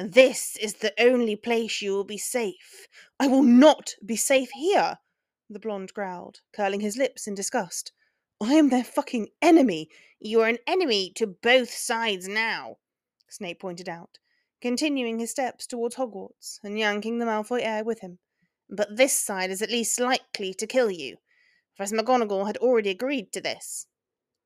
This 0.00 0.56
is 0.56 0.74
the 0.74 0.94
only 0.96 1.34
place 1.34 1.82
you 1.82 1.90
will 1.90 2.04
be 2.04 2.18
safe. 2.18 2.86
I 3.18 3.26
will 3.26 3.42
not 3.42 3.94
be 4.06 4.14
safe 4.14 4.50
here, 4.50 4.98
the 5.50 5.58
blonde 5.58 5.92
growled, 5.92 6.40
curling 6.52 6.78
his 6.78 6.96
lips 6.96 7.26
in 7.26 7.34
disgust. 7.34 7.90
I 8.40 8.54
am 8.54 8.68
their 8.68 8.84
fucking 8.84 9.30
enemy. 9.42 9.88
You 10.20 10.42
are 10.42 10.48
an 10.48 10.58
enemy 10.68 11.10
to 11.16 11.26
both 11.26 11.70
sides 11.70 12.28
now, 12.28 12.76
Snape 13.28 13.58
pointed 13.58 13.88
out, 13.88 14.18
continuing 14.60 15.18
his 15.18 15.32
steps 15.32 15.66
towards 15.66 15.96
Hogwarts 15.96 16.60
and 16.62 16.78
yanking 16.78 17.18
the 17.18 17.26
Malfoy 17.26 17.62
heir 17.64 17.82
with 17.82 17.98
him. 17.98 18.20
But 18.70 18.96
this 18.96 19.18
side 19.18 19.50
is 19.50 19.62
at 19.62 19.70
least 19.70 19.98
likely 19.98 20.54
to 20.54 20.66
kill 20.68 20.92
you. 20.92 21.16
Professor 21.76 21.96
McGonagall 21.96 22.46
had 22.46 22.58
already 22.58 22.90
agreed 22.90 23.32
to 23.32 23.40
this. 23.40 23.88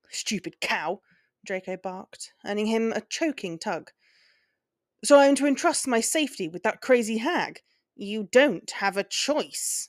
Stupid 0.08 0.62
cow, 0.62 1.02
Draco 1.44 1.76
barked, 1.76 2.32
earning 2.46 2.66
him 2.66 2.90
a 2.92 3.02
choking 3.02 3.58
tug. 3.58 3.90
So 5.04 5.18
I 5.18 5.26
am 5.26 5.34
to 5.36 5.46
entrust 5.46 5.88
my 5.88 6.00
safety 6.00 6.48
with 6.48 6.62
that 6.62 6.80
crazy 6.80 7.18
hag? 7.18 7.62
You 7.96 8.28
don't 8.30 8.70
have 8.70 8.96
a 8.96 9.04
choice. 9.04 9.88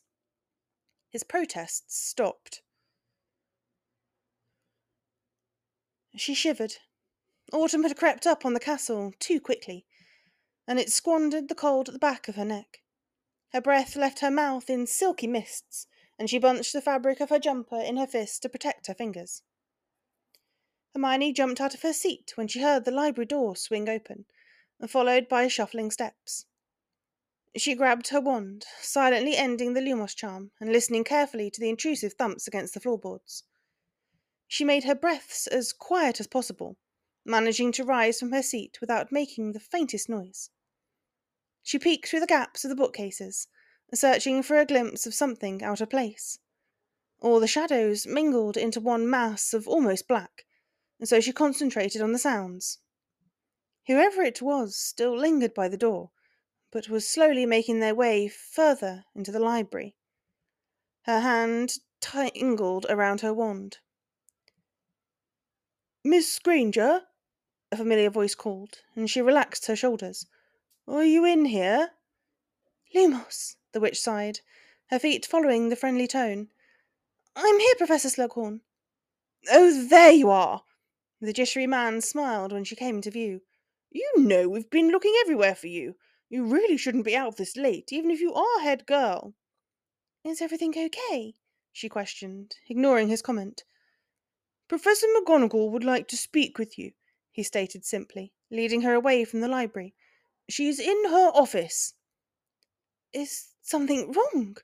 His 1.09 1.23
protests 1.23 1.97
stopped. 1.97 2.61
She 6.15 6.33
shivered. 6.33 6.77
Autumn 7.51 7.83
had 7.83 7.97
crept 7.97 8.25
up 8.25 8.45
on 8.45 8.53
the 8.53 8.59
castle 8.59 9.13
too 9.19 9.39
quickly, 9.39 9.85
and 10.67 10.79
it 10.79 10.91
squandered 10.91 11.47
the 11.47 11.55
cold 11.55 11.89
at 11.89 11.93
the 11.93 11.99
back 11.99 12.27
of 12.27 12.35
her 12.35 12.45
neck. 12.45 12.81
Her 13.51 13.61
breath 13.61 13.95
left 13.95 14.21
her 14.21 14.31
mouth 14.31 14.69
in 14.69 14.87
silky 14.87 15.27
mists, 15.27 15.85
and 16.17 16.29
she 16.29 16.39
bunched 16.39 16.73
the 16.73 16.81
fabric 16.81 17.19
of 17.19 17.29
her 17.29 17.39
jumper 17.39 17.79
in 17.79 17.97
her 17.97 18.07
fist 18.07 18.41
to 18.41 18.49
protect 18.49 18.87
her 18.87 18.95
fingers. 18.95 19.43
Hermione 20.95 21.33
jumped 21.33 21.61
out 21.61 21.75
of 21.75 21.83
her 21.83 21.93
seat 21.93 22.33
when 22.35 22.47
she 22.47 22.61
heard 22.61 22.85
the 22.85 22.91
library 22.91 23.27
door 23.27 23.55
swing 23.55 23.87
open, 23.89 24.25
followed 24.89 25.29
by 25.29 25.47
shuffling 25.47 25.91
steps. 25.91 26.45
She 27.55 27.75
grabbed 27.75 28.07
her 28.07 28.19
wand, 28.19 28.65
silently 28.81 29.37
ending 29.37 29.73
the 29.73 29.81
Lumos 29.81 30.15
charm 30.15 30.51
and 30.59 30.71
listening 30.71 31.03
carefully 31.03 31.51
to 31.51 31.59
the 31.59 31.69
intrusive 31.69 32.13
thumps 32.13 32.47
against 32.47 32.73
the 32.73 32.79
floorboards. 32.79 33.43
She 34.47 34.63
made 34.63 34.83
her 34.83 34.95
breaths 34.95 35.47
as 35.47 35.73
quiet 35.73 36.19
as 36.19 36.27
possible, 36.27 36.77
managing 37.23 37.71
to 37.73 37.83
rise 37.83 38.19
from 38.19 38.31
her 38.31 38.43
seat 38.43 38.81
without 38.81 39.11
making 39.11 39.51
the 39.51 39.59
faintest 39.59 40.09
noise. 40.09 40.49
She 41.61 41.79
peeked 41.79 42.07
through 42.07 42.19
the 42.19 42.27
gaps 42.27 42.65
of 42.65 42.69
the 42.69 42.75
bookcases, 42.75 43.47
searching 43.93 44.43
for 44.43 44.57
a 44.57 44.65
glimpse 44.65 45.05
of 45.05 45.13
something 45.13 45.63
out 45.63 45.79
of 45.79 45.89
place. 45.89 46.39
All 47.19 47.39
the 47.39 47.47
shadows 47.47 48.05
mingled 48.05 48.57
into 48.57 48.81
one 48.81 49.09
mass 49.09 49.53
of 49.53 49.67
almost 49.67 50.07
black, 50.07 50.45
and 50.99 51.07
so 51.07 51.21
she 51.21 51.31
concentrated 51.31 52.01
on 52.01 52.11
the 52.11 52.19
sounds. 52.19 52.79
Whoever 53.87 54.21
it 54.21 54.41
was 54.41 54.77
still 54.77 55.17
lingered 55.17 55.53
by 55.53 55.67
the 55.67 55.77
door, 55.77 56.11
but 56.71 56.87
was 56.87 57.07
slowly 57.07 57.45
making 57.45 57.79
their 57.79 57.93
way 57.93 58.29
further 58.29 59.05
into 59.13 59.31
the 59.31 59.39
library. 59.39 59.95
Her 61.03 61.19
hand 61.19 61.79
tingled 61.99 62.85
around 62.89 63.21
her 63.21 63.33
wand. 63.33 63.79
Miss 66.03 66.39
Granger? 66.39 67.07
a 67.71 67.77
familiar 67.77 68.09
voice 68.09 68.35
called, 68.35 68.83
and 68.95 69.09
she 69.09 69.21
relaxed 69.21 69.65
her 69.65 69.75
shoulders. 69.75 70.27
Are 70.87 71.03
you 71.03 71.25
in 71.25 71.45
here? 71.45 71.91
Lumos, 72.93 73.55
the 73.71 73.79
witch 73.79 73.99
sighed, 73.99 74.41
her 74.87 74.99
feet 74.99 75.25
following 75.25 75.69
the 75.69 75.75
friendly 75.75 76.07
tone. 76.07 76.49
I'm 77.35 77.59
here, 77.59 77.75
Professor 77.75 78.09
Slughorn. 78.09 78.61
Oh, 79.51 79.87
there 79.87 80.11
you 80.11 80.29
are! 80.29 80.63
The 81.19 81.33
jishery 81.33 81.67
man 81.67 81.99
smiled 82.01 82.51
when 82.51 82.63
she 82.63 82.75
came 82.75 82.97
into 82.97 83.11
view. 83.11 83.41
You 83.95 84.11
know 84.17 84.49
we've 84.49 84.71
been 84.71 84.89
looking 84.89 85.13
everywhere 85.21 85.53
for 85.53 85.67
you. 85.67 85.95
You 86.27 86.45
really 86.45 86.77
shouldn't 86.77 87.05
be 87.05 87.15
out 87.15 87.37
this 87.37 87.55
late, 87.55 87.93
even 87.93 88.09
if 88.09 88.19
you 88.19 88.33
are 88.33 88.61
head 88.61 88.87
girl. 88.87 89.35
Is 90.25 90.41
everything 90.41 90.73
okay? 90.75 91.35
she 91.71 91.89
questioned, 91.89 92.55
ignoring 92.67 93.09
his 93.09 93.21
comment. 93.21 93.63
Professor 94.67 95.05
McGonagall 95.05 95.69
would 95.69 95.83
like 95.83 96.07
to 96.07 96.17
speak 96.17 96.57
with 96.57 96.75
you, 96.79 96.93
he 97.31 97.43
stated 97.43 97.85
simply, 97.85 98.33
leading 98.49 98.81
her 98.81 98.95
away 98.95 99.25
from 99.25 99.41
the 99.41 99.47
library. 99.47 99.93
She's 100.49 100.79
in 100.79 101.05
her 101.09 101.29
office. 101.35 101.93
Is 103.13 103.49
something 103.61 104.11
wrong? 104.11 104.57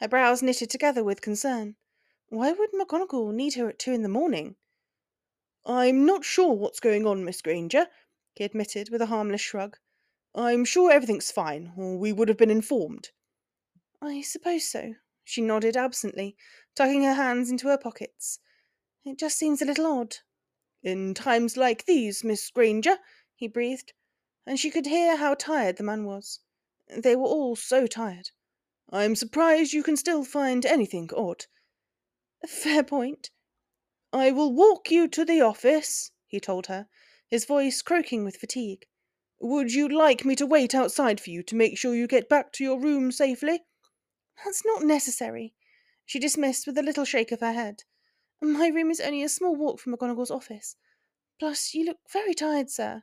Her 0.00 0.08
brows 0.08 0.42
knitted 0.42 0.70
together 0.70 1.04
with 1.04 1.20
concern. 1.20 1.76
Why 2.28 2.52
would 2.52 2.72
McGonagall 2.72 3.34
need 3.34 3.54
her 3.54 3.68
at 3.68 3.78
two 3.78 3.92
in 3.92 4.02
the 4.02 4.08
morning? 4.08 4.56
I'm 5.66 6.06
not 6.06 6.24
sure 6.24 6.54
what's 6.54 6.80
going 6.80 7.06
on, 7.06 7.24
Miss 7.24 7.42
Granger, 7.42 7.88
he 8.34 8.44
admitted 8.44 8.90
with 8.90 9.02
a 9.02 9.06
harmless 9.06 9.40
shrug. 9.40 9.76
I'm 10.34 10.64
sure 10.64 10.90
everything's 10.90 11.30
fine, 11.30 11.72
or 11.76 11.98
we 11.98 12.12
would 12.12 12.28
have 12.28 12.38
been 12.38 12.50
informed. 12.50 13.10
I 14.00 14.22
suppose 14.22 14.66
so. 14.68 14.94
She 15.24 15.40
nodded 15.40 15.76
absently, 15.76 16.36
tucking 16.74 17.02
her 17.04 17.14
hands 17.14 17.50
into 17.50 17.68
her 17.68 17.78
pockets. 17.78 18.38
It 19.04 19.18
just 19.18 19.38
seems 19.38 19.60
a 19.60 19.66
little 19.66 19.86
odd. 19.86 20.16
In 20.82 21.14
times 21.14 21.56
like 21.56 21.86
these, 21.86 22.24
Miss 22.24 22.50
Granger, 22.50 22.98
he 23.34 23.46
breathed, 23.46 23.92
and 24.46 24.58
she 24.58 24.70
could 24.70 24.86
hear 24.86 25.16
how 25.16 25.34
tired 25.34 25.76
the 25.76 25.84
man 25.84 26.04
was. 26.04 26.40
They 26.88 27.14
were 27.14 27.26
all 27.26 27.54
so 27.54 27.86
tired. 27.86 28.30
I'm 28.90 29.14
surprised 29.14 29.72
you 29.72 29.82
can 29.82 29.96
still 29.96 30.24
find 30.24 30.66
anything 30.66 31.08
odd. 31.16 31.46
Fair 32.46 32.82
point. 32.82 33.30
I 34.12 34.32
will 34.32 34.52
walk 34.52 34.90
you 34.90 35.08
to 35.08 35.24
the 35.24 35.40
office, 35.40 36.10
he 36.26 36.40
told 36.40 36.66
her, 36.66 36.88
his 37.32 37.46
voice 37.46 37.80
croaking 37.80 38.24
with 38.24 38.36
fatigue. 38.36 38.84
Would 39.40 39.72
you 39.72 39.88
like 39.88 40.22
me 40.26 40.36
to 40.36 40.44
wait 40.44 40.74
outside 40.74 41.18
for 41.18 41.30
you 41.30 41.42
to 41.44 41.56
make 41.56 41.78
sure 41.78 41.94
you 41.94 42.06
get 42.06 42.28
back 42.28 42.52
to 42.52 42.62
your 42.62 42.78
room 42.78 43.10
safely? 43.10 43.62
That's 44.44 44.62
not 44.66 44.82
necessary, 44.82 45.54
she 46.04 46.18
dismissed 46.18 46.66
with 46.66 46.76
a 46.76 46.82
little 46.82 47.06
shake 47.06 47.32
of 47.32 47.40
her 47.40 47.54
head. 47.54 47.84
My 48.42 48.68
room 48.68 48.90
is 48.90 49.00
only 49.00 49.22
a 49.22 49.30
small 49.30 49.56
walk 49.56 49.80
from 49.80 49.94
McGonagall's 49.94 50.30
office. 50.30 50.76
Plus, 51.40 51.72
you 51.72 51.86
look 51.86 52.00
very 52.12 52.34
tired, 52.34 52.68
sir. 52.68 53.02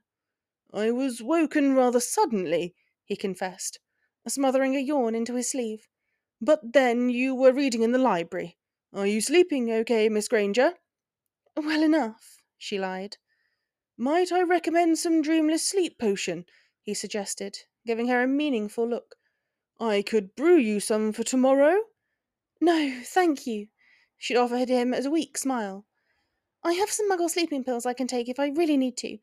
I 0.72 0.92
was 0.92 1.24
woken 1.24 1.74
rather 1.74 2.00
suddenly, 2.00 2.76
he 3.06 3.16
confessed, 3.16 3.80
smothering 4.28 4.76
a 4.76 4.80
yawn 4.80 5.16
into 5.16 5.34
his 5.34 5.50
sleeve. 5.50 5.88
But 6.40 6.74
then 6.74 7.10
you 7.10 7.34
were 7.34 7.52
reading 7.52 7.82
in 7.82 7.94
the 7.94 7.98
library. 7.98 8.58
Are 8.94 9.08
you 9.08 9.22
sleeping 9.22 9.72
okay, 9.72 10.08
Miss 10.08 10.28
Granger? 10.28 10.74
Well 11.58 11.82
enough, 11.82 12.44
she 12.60 12.78
lied. 12.78 13.18
Might 14.02 14.32
I 14.32 14.44
recommend 14.44 14.98
some 14.98 15.22
dreamless 15.22 15.68
sleep 15.68 16.00
potion? 16.00 16.46
he 16.82 16.94
suggested, 16.94 17.58
giving 17.86 18.08
her 18.08 18.24
a 18.24 18.28
meaningful 18.28 18.88
look. 18.88 19.18
I 19.78 20.04
could 20.04 20.38
brew 20.38 20.56
you 20.56 20.80
some 20.80 21.12
for 21.12 21.26
tomorrow. 21.26 21.82
No, 22.62 23.02
thank 23.04 23.46
you, 23.46 23.68
she 24.18 24.38
offered 24.38 24.70
him 24.70 24.94
a 24.94 25.10
weak 25.10 25.38
smile. 25.38 25.86
I 26.64 26.76
have 26.76 26.90
some 26.90 27.12
muggle 27.12 27.30
sleeping 27.30 27.66
pills 27.66 27.86
I 27.86 27.92
can 27.92 28.08
take 28.08 28.30
if 28.30 28.40
I 28.40 28.48
really 28.48 28.78
need 28.78 28.96
to, 29.00 29.18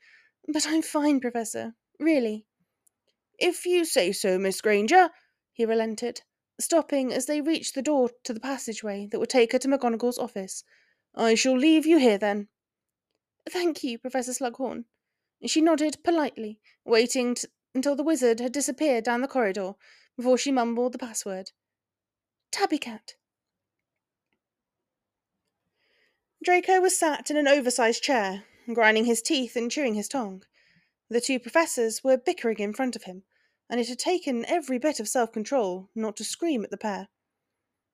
but 0.47 0.67
I'm 0.67 0.83
fine, 0.83 1.21
Professor. 1.21 1.75
Really. 1.99 2.45
If 3.39 3.65
you 3.65 3.87
say 3.87 4.13
so, 4.13 4.39
Miss 4.39 4.61
Granger, 4.61 5.09
he 5.55 5.65
relented, 5.65 6.21
stopping 6.61 7.15
as 7.15 7.25
they 7.25 7.41
reached 7.41 7.77
the 7.77 7.81
door 7.81 8.11
to 8.25 8.35
the 8.35 8.41
passageway 8.41 9.09
that 9.11 9.21
would 9.21 9.31
take 9.31 9.53
her 9.53 9.59
to 9.59 9.69
McGonagall's 9.69 10.19
office. 10.19 10.65
I 11.15 11.35
shall 11.35 11.57
leave 11.57 11.87
you 11.87 11.97
here 11.97 12.19
then. 12.19 12.49
Thank 13.49 13.85
you, 13.85 13.99
Professor 13.99 14.33
Slughorn. 14.33 14.85
She 15.45 15.61
nodded 15.61 16.03
politely, 16.03 16.59
waiting 16.85 17.35
t- 17.35 17.49
until 17.75 17.95
the 17.95 18.03
wizard 18.03 18.41
had 18.41 18.53
disappeared 18.53 19.05
down 19.05 19.21
the 19.21 19.29
corridor 19.29 19.75
before 20.17 20.39
she 20.39 20.51
mumbled 20.51 20.93
the 20.93 20.99
password. 20.99 21.53
Tabby 22.51 22.79
Cat. 22.79 23.15
Draco 26.43 26.81
was 26.81 26.99
sat 26.99 27.31
in 27.31 27.37
an 27.37 27.49
oversized 27.49 28.03
chair, 28.03 28.45
grinding 28.73 29.05
his 29.05 29.23
teeth 29.23 29.57
and 29.57 29.71
chewing 29.71 29.95
his 29.95 30.09
tongue. 30.09 30.43
The 31.09 31.21
two 31.21 31.39
professors 31.39 32.03
were 32.03 32.17
bickering 32.17 32.59
in 32.59 32.73
front 32.73 32.97
of 32.97 33.05
him, 33.05 33.23
and 33.69 33.81
it 33.81 33.89
had 33.89 33.99
taken 33.99 34.45
every 34.47 34.79
bit 34.79 34.99
of 34.99 35.09
self 35.09 35.33
control 35.33 35.89
not 35.95 36.17
to 36.17 36.25
scream 36.25 36.65
at 36.65 36.71
the 36.71 36.77
pair. 36.77 37.09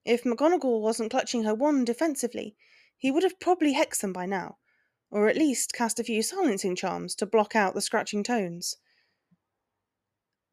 If 0.04 0.24
McGonagall 0.24 0.80
wasn't 0.80 1.10
clutching 1.10 1.44
her 1.44 1.54
wand 1.54 1.86
defensively, 1.86 2.56
he 2.96 3.10
would 3.10 3.22
have 3.22 3.38
probably 3.40 3.74
hexed 3.74 4.00
them 4.00 4.12
by 4.12 4.26
now, 4.26 4.58
or 5.12 5.28
at 5.28 5.36
least 5.36 5.72
cast 5.72 6.00
a 6.00 6.04
few 6.04 6.22
silencing 6.22 6.74
charms 6.74 7.14
to 7.14 7.26
block 7.26 7.54
out 7.54 7.74
the 7.74 7.80
scratching 7.80 8.24
tones. 8.24 8.76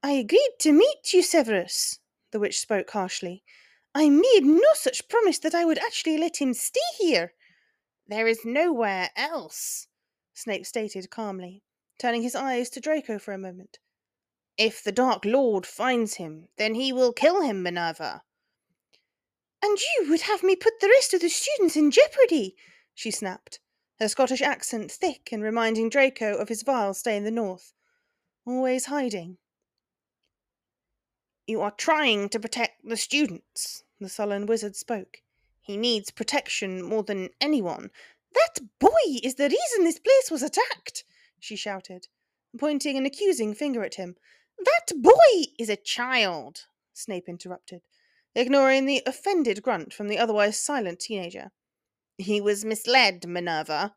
I 0.04 0.12
agreed 0.12 0.52
to 0.60 0.72
meet 0.72 1.12
you, 1.12 1.24
Severus, 1.24 1.98
the 2.32 2.40
witch 2.40 2.60
spoke 2.60 2.92
harshly. 2.92 3.44
I 3.96 4.12
made 4.12 4.44
no 4.44 4.70
such 4.74 5.10
promise 5.10 5.40
that 5.40 5.56
I 5.56 5.66
would 5.66 5.80
actually 5.80 6.20
let 6.20 6.38
him 6.40 6.54
stay 6.54 6.80
here. 7.00 7.34
There 8.08 8.28
is 8.28 8.46
nowhere 8.46 9.10
else, 9.16 9.88
Snape 10.36 10.68
stated 10.68 11.10
calmly 11.10 11.64
turning 12.00 12.24
his 12.24 12.36
eyes 12.36 12.70
to 12.72 12.80
Draco 12.80 13.20
for 13.20 13.34
a 13.34 13.38
moment. 13.38 13.78
If 14.58 14.84
the 14.84 14.92
Dark 14.92 15.26
Lord 15.26 15.66
finds 15.66 16.16
him, 16.16 16.48
then 16.58 16.74
he 16.74 16.92
will 16.92 17.14
kill 17.14 17.42
him, 17.42 17.62
Minerva. 17.62 18.24
And 19.62 19.78
you 19.78 20.10
would 20.10 20.22
have 20.22 20.42
me 20.42 20.56
put 20.56 20.80
the 20.80 20.88
rest 20.88 21.14
of 21.14 21.22
the 21.22 21.30
students 21.30 21.76
in 21.76 21.92
jeopardy, 21.92 22.56
she 22.96 23.12
snapped, 23.12 23.60
her 24.00 24.08
Scottish 24.08 24.42
accent 24.42 24.92
thick 24.92 25.30
and 25.32 25.44
reminding 25.44 25.90
Draco 25.90 26.36
of 26.36 26.48
his 26.48 26.64
vile 26.64 26.94
stay 26.94 27.18
in 27.18 27.26
the 27.26 27.32
north. 27.32 27.74
Always 28.46 28.86
hiding, 28.86 29.38
You 31.46 31.62
are 31.62 31.72
trying 31.72 32.30
to 32.30 32.40
protect 32.40 32.88
the 32.88 32.96
students, 32.96 33.84
the 34.00 34.08
sullen 34.08 34.46
wizard 34.46 34.76
spoke. 34.76 35.18
He 35.60 35.76
needs 35.76 36.12
protection 36.12 36.82
more 36.82 37.04
than 37.04 37.30
anyone. 37.42 37.92
That 38.34 38.62
boy 38.80 39.20
is 39.22 39.36
the 39.36 39.50
reason 39.50 39.84
this 39.84 40.00
place 40.00 40.32
was 40.32 40.44
attacked, 40.44 41.04
she 41.40 41.56
shouted, 41.56 42.08
pointing 42.58 42.98
an 42.98 43.06
accusing 43.06 43.54
finger 43.54 43.84
at 43.84 43.96
him. 43.96 44.16
That 44.58 44.96
boy 44.96 45.52
is 45.60 45.70
a 45.70 45.76
child, 45.76 46.66
Snape 46.94 47.28
interrupted, 47.28 47.82
ignoring 48.34 48.86
the 48.86 49.04
offended 49.06 49.62
grunt 49.62 49.94
from 49.94 50.08
the 50.08 50.18
otherwise 50.18 50.58
silent 50.58 51.02
teenager. 51.02 51.52
He 52.20 52.42
was 52.42 52.66
misled, 52.66 53.26
Minerva. 53.30 53.96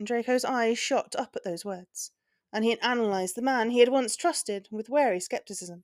Draco's 0.00 0.44
eyes 0.44 0.78
shot 0.78 1.16
up 1.16 1.34
at 1.34 1.42
those 1.42 1.64
words, 1.64 2.12
and 2.52 2.62
he 2.62 2.70
had 2.70 2.78
analysed 2.80 3.34
the 3.34 3.42
man 3.42 3.70
he 3.70 3.80
had 3.80 3.88
once 3.88 4.14
trusted 4.14 4.68
with 4.70 4.88
wary 4.88 5.18
scepticism. 5.18 5.82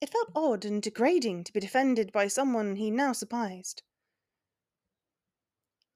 It 0.00 0.08
felt 0.08 0.32
odd 0.34 0.64
and 0.64 0.82
degrading 0.82 1.44
to 1.44 1.52
be 1.52 1.60
defended 1.60 2.10
by 2.10 2.26
someone 2.28 2.76
he 2.76 2.90
now 2.90 3.12
surprised. 3.12 3.82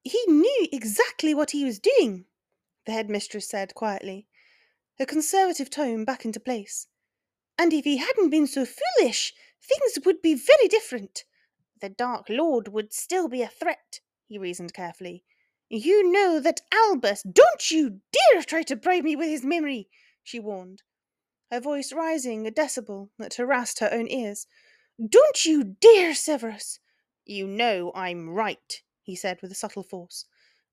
He 0.02 0.22
knew 0.26 0.68
exactly 0.70 1.32
what 1.32 1.52
he 1.52 1.64
was 1.64 1.78
doing, 1.78 2.26
the 2.84 2.92
headmistress 2.92 3.48
said 3.48 3.74
quietly, 3.74 4.28
her 4.98 5.06
conservative 5.06 5.70
tone 5.70 6.04
back 6.04 6.26
into 6.26 6.38
place. 6.38 6.86
And 7.58 7.72
if 7.72 7.86
he 7.86 7.96
hadn't 7.96 8.28
been 8.28 8.46
so 8.46 8.66
foolish, 8.66 9.32
things 9.62 10.04
would 10.04 10.20
be 10.20 10.34
very 10.34 10.68
different. 10.68 11.24
The 11.80 11.88
Dark 11.88 12.26
Lord 12.28 12.68
would 12.68 12.92
still 12.92 13.26
be 13.26 13.40
a 13.40 13.48
threat, 13.48 14.00
he 14.26 14.38
reasoned 14.38 14.74
carefully. 14.74 15.24
You 15.68 16.10
know 16.10 16.40
that 16.40 16.60
Albus. 16.72 17.22
Don't 17.22 17.70
you 17.70 18.00
dare 18.12 18.42
try 18.42 18.62
to 18.64 18.76
bribe 18.76 19.04
me 19.04 19.16
with 19.16 19.28
his 19.28 19.44
memory, 19.44 19.88
she 20.22 20.38
warned, 20.38 20.82
her 21.50 21.60
voice 21.60 21.92
rising 21.92 22.46
a 22.46 22.50
decibel 22.50 23.10
that 23.18 23.34
harassed 23.34 23.80
her 23.80 23.92
own 23.92 24.08
ears. 24.08 24.46
Don't 25.08 25.44
you 25.44 25.76
dare, 25.80 26.14
Severus! 26.14 26.80
You 27.24 27.46
know 27.46 27.92
I'm 27.94 28.28
right, 28.28 28.82
he 29.02 29.16
said 29.16 29.40
with 29.40 29.52
a 29.52 29.54
subtle 29.54 29.82
force. 29.82 30.26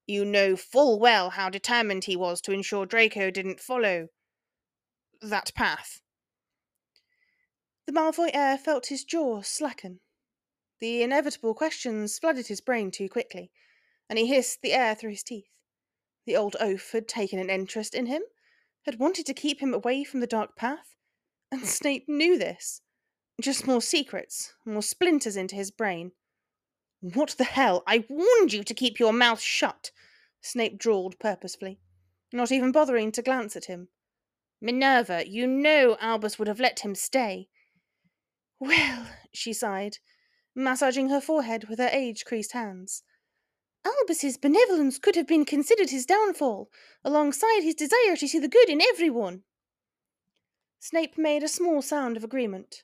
You 0.06 0.26
know 0.26 0.56
full 0.56 1.00
well 1.00 1.32
how 1.32 1.50
determined 1.50 2.06
he 2.06 2.16
was 2.16 2.42
to 2.42 2.52
ensure 2.52 2.86
Draco 2.86 3.32
didn't 3.32 3.60
follow 3.60 4.08
that 5.22 5.54
path. 5.56 6.02
The 7.86 7.94
Malfoy 7.94 8.30
heir 8.34 8.58
felt 8.58 8.88
his 8.88 9.04
jaw 9.04 9.42
slacken. 9.42 10.00
The 10.82 11.04
inevitable 11.04 11.54
questions 11.54 12.18
flooded 12.18 12.48
his 12.48 12.60
brain 12.60 12.90
too 12.90 13.08
quickly, 13.08 13.52
and 14.10 14.18
he 14.18 14.26
hissed 14.26 14.62
the 14.62 14.74
air 14.74 14.96
through 14.96 15.12
his 15.12 15.22
teeth. 15.24 15.48
The 16.26 16.36
old 16.36 16.56
oaf 16.60 16.92
had 16.92 17.08
taken 17.08 17.38
an 17.38 17.52
interest 17.52 17.94
in 17.94 18.08
him, 18.08 18.24
had 18.86 18.98
wanted 18.98 19.28
to 19.28 19.34
keep 19.36 19.60
him 19.60 19.76
away 19.76 20.04
from 20.04 20.22
the 20.22 20.28
dark 20.28 20.56
path, 20.56 20.96
and 21.52 21.68
Snape 21.68 22.10
knew 22.10 22.36
this. 22.36 22.82
Just 23.40 23.68
more 23.68 23.82
secrets, 23.82 24.56
more 24.66 24.82
splinters 24.82 25.38
into 25.38 25.56
his 25.56 25.70
brain. 25.70 26.14
What 27.00 27.36
the 27.38 27.44
hell? 27.44 27.84
I 27.86 28.06
warned 28.10 28.52
you 28.52 28.64
to 28.64 28.74
keep 28.74 29.00
your 29.00 29.14
mouth 29.14 29.40
shut, 29.40 29.92
Snape 30.42 30.80
drawled 30.80 31.20
purposefully, 31.20 31.80
not 32.34 32.52
even 32.52 32.72
bothering 32.72 33.12
to 33.12 33.22
glance 33.22 33.56
at 33.56 33.66
him. 33.66 33.90
Minerva, 34.60 35.28
you 35.28 35.46
know 35.46 35.96
Albus 36.00 36.40
would 36.40 36.48
have 36.48 36.60
let 36.60 36.80
him 36.80 36.96
stay. 36.96 37.50
Well, 38.60 39.08
she 39.32 39.54
sighed, 39.54 40.00
massaging 40.56 41.10
her 41.10 41.22
forehead 41.22 41.70
with 41.70 41.80
her 41.80 41.90
age 41.92 42.26
creased 42.26 42.52
hands. 42.54 43.04
Albus's 43.86 44.38
benevolence 44.38 45.00
could 45.00 45.16
have 45.16 45.28
been 45.28 45.46
considered 45.46 45.90
his 45.90 46.06
downfall, 46.06 46.70
alongside 47.04 47.62
his 47.62 47.76
desire 47.76 48.16
to 48.16 48.28
see 48.28 48.40
the 48.40 48.48
good 48.48 48.70
in 48.70 48.82
everyone. 48.82 49.44
Snape 50.80 51.18
made 51.18 51.44
a 51.44 51.48
small 51.48 51.82
sound 51.82 52.18
of 52.18 52.24
agreement. 52.24 52.84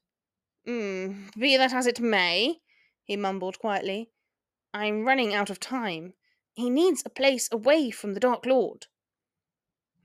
Hmm, 0.65 1.27
be 1.37 1.55
that 1.57 1.73
as 1.73 1.87
it 1.87 1.99
may, 1.99 2.61
he 3.03 3.15
mumbled 3.15 3.59
quietly, 3.59 4.09
I'm 4.73 5.05
running 5.05 5.33
out 5.33 5.49
of 5.49 5.59
time. 5.59 6.13
He 6.53 6.69
needs 6.69 7.01
a 7.05 7.09
place 7.09 7.49
away 7.51 7.89
from 7.89 8.13
the 8.13 8.19
Dark 8.19 8.45
Lord. 8.45 8.87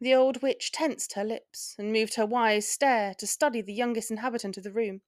The 0.01 0.15
old 0.15 0.43
witch 0.43 0.73
tensed 0.73 1.15
her 1.15 1.25
lips 1.25 1.75
and 1.79 1.93
moved 1.93 2.15
her 2.15 2.27
wise 2.27 2.69
stare 2.69 3.15
to 3.15 3.27
study 3.27 3.61
the 3.61 3.73
youngest 3.73 4.11
inhabitant 4.11 4.57
of 4.57 4.63
the 4.63 4.73
room. 4.73 5.03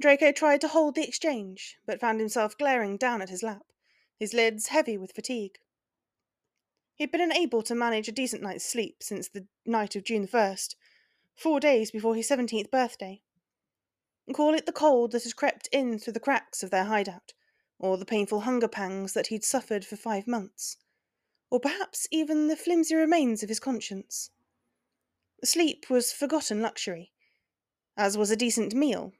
Draco 0.00 0.32
tried 0.32 0.62
to 0.62 0.68
hold 0.68 0.94
the 0.94 1.06
exchange, 1.06 1.76
but 1.86 2.00
found 2.00 2.20
himself 2.20 2.56
glaring 2.56 2.96
down 2.96 3.20
at 3.20 3.28
his 3.28 3.42
lap 3.42 3.62
his 4.20 4.34
lids 4.34 4.66
heavy 4.66 4.98
with 4.98 5.12
fatigue. 5.12 5.58
He 6.94 7.02
had 7.04 7.10
been 7.10 7.22
unable 7.22 7.62
to 7.62 7.74
manage 7.74 8.06
a 8.06 8.12
decent 8.12 8.42
night's 8.42 8.66
sleep 8.66 9.02
since 9.02 9.28
the 9.28 9.46
night 9.64 9.96
of 9.96 10.04
June 10.04 10.22
the 10.22 10.28
1st, 10.28 10.74
four 11.34 11.58
days 11.58 11.90
before 11.90 12.14
his 12.14 12.28
17th 12.28 12.70
birthday. 12.70 13.22
Call 14.34 14.52
it 14.52 14.66
the 14.66 14.72
cold 14.72 15.12
that 15.12 15.24
had 15.24 15.36
crept 15.36 15.68
in 15.72 15.98
through 15.98 16.12
the 16.12 16.20
cracks 16.20 16.62
of 16.62 16.70
their 16.70 16.84
hideout, 16.84 17.32
or 17.78 17.96
the 17.96 18.04
painful 18.04 18.40
hunger 18.40 18.68
pangs 18.68 19.14
that 19.14 19.28
he'd 19.28 19.42
suffered 19.42 19.86
for 19.86 19.96
five 19.96 20.26
months, 20.26 20.76
or 21.48 21.58
perhaps 21.58 22.06
even 22.10 22.48
the 22.48 22.56
flimsy 22.56 22.94
remains 22.94 23.42
of 23.42 23.48
his 23.48 23.58
conscience. 23.58 24.30
Sleep 25.42 25.88
was 25.88 26.12
forgotten 26.12 26.60
luxury, 26.60 27.10
as 27.96 28.18
was 28.18 28.30
a 28.30 28.36
decent 28.36 28.74
meal, 28.74 29.14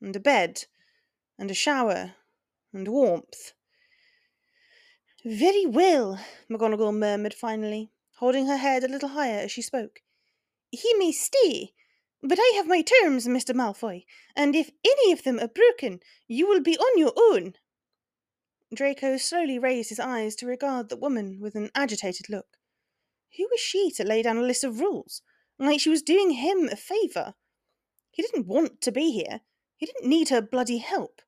and 0.00 0.14
a 0.16 0.20
bed, 0.20 0.64
and 1.38 1.50
a 1.50 1.54
shower, 1.54 2.14
and 2.72 2.88
warmth, 2.88 3.52
very 5.28 5.66
well, 5.66 6.20
McGonagall 6.48 6.94
murmured 6.96 7.34
finally, 7.34 7.90
holding 8.18 8.46
her 8.46 8.58
head 8.58 8.84
a 8.84 8.88
little 8.88 9.08
higher 9.08 9.40
as 9.40 9.50
she 9.50 9.60
spoke. 9.60 10.02
He 10.70 10.94
may 10.94 11.10
stay, 11.10 11.74
but 12.22 12.38
I 12.40 12.52
have 12.54 12.68
my 12.68 12.80
terms, 12.80 13.26
Mr. 13.26 13.52
Malfoy, 13.52 14.04
and 14.36 14.54
if 14.54 14.70
any 14.84 15.10
of 15.10 15.24
them 15.24 15.40
are 15.40 15.48
broken, 15.48 15.98
you 16.28 16.46
will 16.46 16.60
be 16.60 16.78
on 16.78 16.96
your 16.96 17.12
own. 17.16 17.54
Draco 18.72 19.16
slowly 19.16 19.58
raised 19.58 19.88
his 19.88 19.98
eyes 19.98 20.36
to 20.36 20.46
regard 20.46 20.90
the 20.90 20.96
woman 20.96 21.40
with 21.40 21.56
an 21.56 21.72
agitated 21.74 22.28
look. 22.28 22.58
Who 23.36 23.48
was 23.50 23.58
she 23.58 23.90
to 23.96 24.04
lay 24.04 24.22
down 24.22 24.36
a 24.38 24.42
list 24.42 24.62
of 24.62 24.78
rules, 24.78 25.22
like 25.58 25.80
she 25.80 25.90
was 25.90 26.02
doing 26.02 26.30
him 26.30 26.68
a 26.68 26.76
favour? 26.76 27.34
He 28.12 28.22
didn't 28.22 28.46
want 28.46 28.80
to 28.82 28.92
be 28.92 29.10
here. 29.10 29.40
He 29.76 29.86
didn't 29.86 30.08
need 30.08 30.30
her 30.30 30.40
bloody 30.40 30.78
help. 30.78 31.22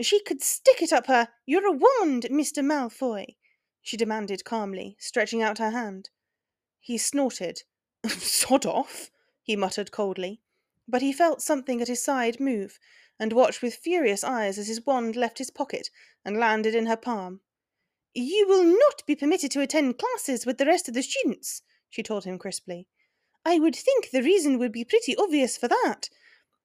She 0.00 0.20
could 0.20 0.42
stick 0.42 0.80
it 0.80 0.92
up 0.92 1.06
her, 1.06 1.28
You're 1.46 1.66
a 1.66 1.72
wand, 1.72 2.28
Mr. 2.30 2.64
Malfoy 2.64 3.36
she 3.82 3.96
demanded 3.96 4.44
calmly, 4.44 4.96
stretching 4.98 5.42
out 5.42 5.58
her 5.58 5.70
hand. 5.70 6.10
He 6.80 6.98
snorted. 6.98 7.62
Sod 8.06 8.66
off, 8.66 9.10
he 9.42 9.56
muttered 9.56 9.90
coldly, 9.90 10.42
but 10.86 11.02
he 11.02 11.12
felt 11.12 11.42
something 11.42 11.80
at 11.80 11.88
his 11.88 12.02
side 12.02 12.40
move, 12.40 12.78
and 13.18 13.32
watched 13.32 13.62
with 13.62 13.74
furious 13.74 14.22
eyes 14.22 14.58
as 14.58 14.68
his 14.68 14.84
wand 14.84 15.16
left 15.16 15.38
his 15.38 15.50
pocket 15.50 15.90
and 16.24 16.36
landed 16.36 16.74
in 16.74 16.86
her 16.86 16.96
palm. 16.96 17.40
You 18.14 18.46
will 18.48 18.64
not 18.64 19.04
be 19.06 19.16
permitted 19.16 19.50
to 19.52 19.60
attend 19.60 19.98
classes 19.98 20.46
with 20.46 20.58
the 20.58 20.66
rest 20.66 20.88
of 20.88 20.94
the 20.94 21.02
students, 21.02 21.62
she 21.88 22.02
told 22.02 22.24
him 22.24 22.38
crisply. 22.38 22.86
I 23.44 23.58
would 23.58 23.76
think 23.76 24.10
the 24.10 24.22
reason 24.22 24.58
would 24.58 24.72
be 24.72 24.84
pretty 24.84 25.16
obvious 25.16 25.56
for 25.56 25.68
that. 25.68 26.10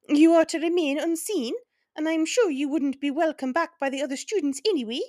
You 0.07 0.33
are 0.33 0.45
to 0.45 0.59
remain 0.59 0.99
unseen, 0.99 1.55
and 1.95 2.07
I'm 2.07 2.25
sure 2.25 2.51
you 2.51 2.69
wouldn't 2.69 3.01
be 3.01 3.09
welcome 3.09 3.51
back 3.51 3.79
by 3.79 3.89
the 3.89 4.03
other 4.03 4.15
students 4.15 4.61
anyway. 4.63 5.01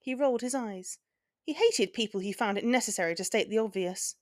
He 0.00 0.14
rolled 0.14 0.40
his 0.40 0.54
eyes. 0.54 0.98
He 1.44 1.52
hated 1.52 1.92
people 1.92 2.20
who 2.20 2.32
found 2.32 2.58
it 2.58 2.64
necessary 2.64 3.14
to 3.14 3.24
state 3.24 3.50
the 3.50 3.58
obvious. 3.58 4.16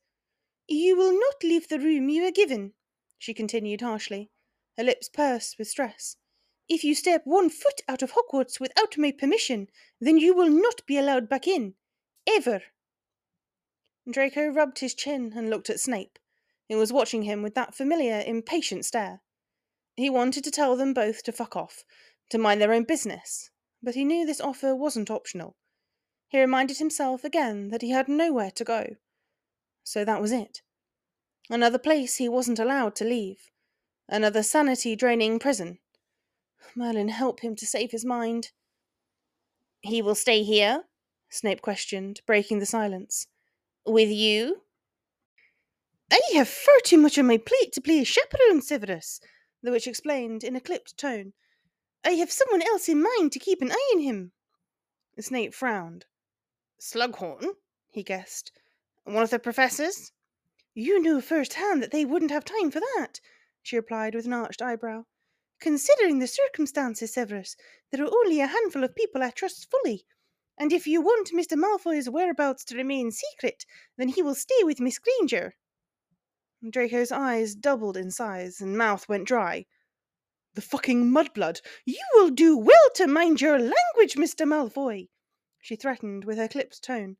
You 0.68 0.96
will 0.96 1.12
not 1.18 1.42
leave 1.42 1.68
the 1.68 1.78
room 1.78 2.08
you 2.08 2.24
are 2.26 2.30
given, 2.30 2.74
she 3.18 3.32
continued 3.32 3.80
harshly, 3.80 4.30
her 4.76 4.84
lips 4.84 5.08
pursed 5.08 5.58
with 5.58 5.68
stress. 5.68 6.16
If 6.68 6.84
you 6.84 6.94
step 6.94 7.22
one 7.24 7.50
foot 7.50 7.80
out 7.88 8.02
of 8.02 8.12
Hogwarts 8.12 8.60
without 8.60 8.98
my 8.98 9.10
permission, 9.12 9.68
then 10.00 10.18
you 10.18 10.34
will 10.34 10.50
not 10.50 10.84
be 10.86 10.98
allowed 10.98 11.28
back 11.28 11.46
in. 11.46 11.74
Ever. 12.26 12.62
Draco 14.10 14.48
rubbed 14.48 14.80
his 14.80 14.94
chin 14.94 15.32
and 15.36 15.48
looked 15.48 15.70
at 15.70 15.80
Snape, 15.80 16.18
who 16.68 16.76
was 16.76 16.92
watching 16.92 17.22
him 17.22 17.42
with 17.42 17.54
that 17.54 17.74
familiar, 17.74 18.22
impatient 18.26 18.84
stare. 18.84 19.20
He 19.94 20.08
wanted 20.08 20.44
to 20.44 20.50
tell 20.50 20.76
them 20.76 20.94
both 20.94 21.22
to 21.24 21.32
fuck 21.32 21.56
off, 21.56 21.84
to 22.30 22.38
mind 22.38 22.60
their 22.60 22.72
own 22.72 22.84
business, 22.84 23.50
but 23.82 23.94
he 23.94 24.04
knew 24.04 24.24
this 24.24 24.40
offer 24.40 24.74
wasn't 24.74 25.10
optional. 25.10 25.56
He 26.28 26.40
reminded 26.40 26.78
himself 26.78 27.24
again 27.24 27.68
that 27.68 27.82
he 27.82 27.90
had 27.90 28.08
nowhere 28.08 28.50
to 28.52 28.64
go. 28.64 28.96
So 29.84 30.04
that 30.04 30.20
was 30.20 30.32
it. 30.32 30.62
Another 31.50 31.78
place 31.78 32.16
he 32.16 32.28
wasn't 32.28 32.58
allowed 32.58 32.94
to 32.96 33.04
leave. 33.04 33.50
Another 34.08 34.42
sanity 34.42 34.96
draining 34.96 35.38
prison. 35.38 35.78
Merlin 36.74 37.08
help 37.08 37.40
him 37.40 37.54
to 37.56 37.66
save 37.66 37.90
his 37.90 38.04
mind. 38.04 38.52
He 39.82 40.00
will 40.00 40.14
stay 40.14 40.42
here? 40.42 40.84
Snape 41.28 41.60
questioned, 41.60 42.22
breaking 42.26 42.60
the 42.60 42.66
silence. 42.66 43.26
With 43.84 44.08
you? 44.08 44.62
I 46.10 46.20
have 46.34 46.48
far 46.48 46.78
too 46.84 46.98
much 46.98 47.18
on 47.18 47.26
my 47.26 47.38
plate 47.38 47.72
to 47.72 47.80
play 47.80 47.98
a 47.98 48.04
chaperone, 48.04 48.62
Severus, 48.62 49.20
the 49.62 49.70
witch 49.70 49.86
explained 49.86 50.42
in 50.42 50.56
a 50.56 50.60
clipped 50.60 50.96
tone. 50.96 51.32
I 52.04 52.12
have 52.12 52.32
someone 52.32 52.62
else 52.62 52.88
in 52.88 53.00
mind 53.00 53.32
to 53.32 53.38
keep 53.38 53.62
an 53.62 53.70
eye 53.70 53.92
on 53.94 54.00
him. 54.00 54.32
Snape 55.20 55.54
frowned. 55.54 56.06
Slughorn? 56.80 57.56
he 57.90 58.02
guessed. 58.02 58.50
One 59.04 59.22
of 59.22 59.30
the 59.30 59.38
professors? 59.38 60.10
You 60.74 61.00
knew 61.00 61.20
firsthand 61.20 61.82
that 61.82 61.90
they 61.90 62.04
wouldn't 62.04 62.30
have 62.30 62.44
time 62.44 62.70
for 62.70 62.80
that, 62.80 63.20
she 63.62 63.76
replied 63.76 64.14
with 64.14 64.26
an 64.26 64.32
arched 64.32 64.62
eyebrow. 64.62 65.04
Considering 65.60 66.18
the 66.18 66.26
circumstances, 66.26 67.12
Severus, 67.12 67.56
there 67.90 68.04
are 68.04 68.12
only 68.12 68.40
a 68.40 68.48
handful 68.48 68.82
of 68.82 68.96
people 68.96 69.22
I 69.22 69.30
trust 69.30 69.70
fully. 69.70 70.04
And 70.58 70.72
if 70.72 70.86
you 70.88 71.00
want 71.00 71.30
Mr. 71.32 71.56
Malfoy's 71.56 72.10
whereabouts 72.10 72.64
to 72.64 72.76
remain 72.76 73.12
secret, 73.12 73.64
then 73.96 74.08
he 74.08 74.22
will 74.22 74.34
stay 74.34 74.64
with 74.64 74.80
Miss 74.80 74.98
Granger. 74.98 75.54
Draco's 76.70 77.10
eyes 77.10 77.54
doubled 77.56 77.96
in 77.96 78.10
size 78.10 78.60
and 78.60 78.78
mouth 78.78 79.08
went 79.08 79.26
dry. 79.26 79.66
The 80.54 80.62
fucking 80.62 81.10
mudblood! 81.10 81.60
You 81.84 82.04
will 82.14 82.30
do 82.30 82.56
well 82.56 82.90
to 82.94 83.06
mind 83.06 83.40
your 83.40 83.58
language, 83.58 84.14
Mr. 84.14 84.46
Malfoy, 84.46 85.08
she 85.60 85.76
threatened 85.76 86.24
with 86.24 86.38
her 86.38 86.48
clipped 86.48 86.82
tone. 86.82 87.16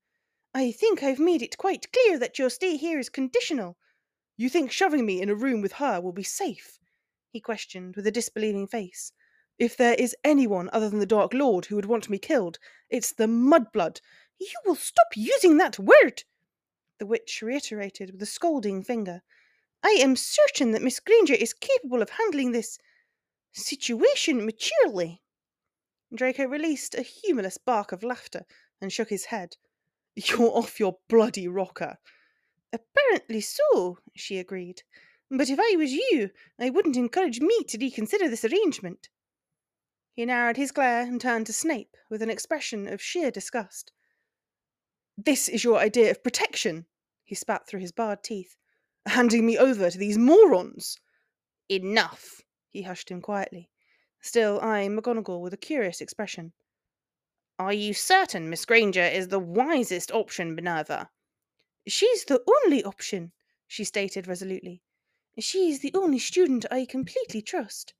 I 0.55 0.71
think 0.71 1.03
I've 1.03 1.19
made 1.19 1.43
it 1.43 1.57
quite 1.57 1.91
clear 1.93 2.19
that 2.19 2.39
your 2.39 2.51
stay 2.51 2.77
here 2.77 2.99
is 2.99 3.09
conditional. 3.09 3.79
You 4.37 4.49
think 4.49 4.71
shoving 4.71 5.07
me 5.07 5.21
in 5.21 5.29
a 5.29 5.35
room 5.35 5.61
with 5.61 5.73
her 5.75 6.01
will 6.01 6.13
be 6.13 6.23
safe? 6.23 6.79
he 7.31 7.41
questioned 7.41 7.97
with 7.97 8.07
a 8.07 8.11
disbelieving 8.11 8.67
face. 8.67 9.13
If 9.59 9.77
there 9.77 9.95
is 9.95 10.15
anyone 10.23 10.69
other 10.73 10.91
than 10.91 10.99
the 10.99 11.07
Dark 11.07 11.33
Lord 11.33 11.67
who 11.67 11.77
would 11.77 11.87
want 11.87 12.11
me 12.11 12.19
killed, 12.19 12.59
it's 12.91 13.13
the 13.13 13.27
mudblood. 13.27 14.01
You 14.39 14.53
will 14.65 14.77
stop 14.77 15.17
using 15.17 15.57
that 15.57 15.79
word, 15.79 16.25
the 17.03 17.07
witch 17.07 17.43
reiterated 17.43 18.13
with 18.13 18.23
a 18.23 18.27
scolding 18.27 18.81
finger. 18.81 19.23
I 19.83 19.99
am 20.01 20.15
certain 20.15 20.71
that 20.71 20.83
Miss 20.83 21.01
Granger 21.01 21.35
is 21.35 21.53
capable 21.53 22.01
of 22.01 22.11
handling 22.11 22.53
this 22.53 22.79
situation 23.51 24.47
maturely. 24.47 25.21
Draco 26.15 26.45
released 26.45 26.95
a 26.95 27.03
humorless 27.03 27.59
bark 27.59 27.91
of 27.91 28.05
laughter 28.05 28.47
and 28.81 28.93
shook 28.93 29.11
his 29.11 29.25
head. 29.25 29.57
You're 30.15 30.57
off 30.57 30.79
your 30.79 30.99
bloody 31.09 31.49
rocker. 31.49 31.99
Apparently 32.73 33.41
so, 33.41 33.99
she 34.15 34.39
agreed. 34.39 34.85
But 35.29 35.51
if 35.51 35.59
I 35.59 35.75
was 35.77 35.91
you, 35.91 36.31
I 36.61 36.71
wouldn't 36.71 36.97
encourage 36.97 37.41
me 37.41 37.65
to 37.65 37.79
reconsider 37.79 38.29
this 38.29 38.45
arrangement. 38.45 39.09
He 40.15 40.25
narrowed 40.25 40.57
his 40.57 40.71
glare 40.71 41.03
and 41.03 41.21
turned 41.21 41.47
to 41.47 41.53
Snape 41.53 41.97
with 42.09 42.23
an 42.23 42.31
expression 42.31 42.87
of 42.87 43.03
sheer 43.03 43.33
disgust. 43.33 43.91
This 45.19 45.49
is 45.49 45.65
your 45.65 45.79
idea 45.79 46.13
of 46.13 46.23
protection, 46.23 46.87
he 47.25 47.35
spat 47.35 47.67
through 47.67 47.81
his 47.81 47.93
barred 47.93 48.23
teeth. 48.23 48.57
Handing 49.07 49.45
me 49.45 49.59
over 49.59 49.91
to 49.91 49.99
these 49.99 50.19
morons. 50.19 50.99
Enough, 51.69 52.43
he 52.69 52.83
hushed 52.83 53.11
him 53.11 53.21
quietly, 53.21 53.69
still 54.21 54.61
eyeing 54.61 54.97
McGonagall 54.97 55.41
with 55.41 55.53
a 55.53 55.59
curious 55.59 56.01
expression. 56.01 56.53
Are 57.59 57.73
you 57.73 57.95
certain 57.95 58.49
Miss 58.49 58.65
Granger 58.65 59.05
is 59.05 59.29
the 59.29 59.39
wisest 59.39 60.11
option, 60.11 60.55
Minerva? 60.55 61.11
She's 61.87 62.25
the 62.25 62.43
only 62.47 62.83
option, 62.85 63.33
she 63.67 63.85
stated 63.85 64.27
resolutely. 64.27 64.83
She's 65.39 65.81
the 65.81 65.93
only 65.95 66.19
student 66.19 66.67
I 66.71 66.85
completely 66.85 67.43
trust. 67.43 67.95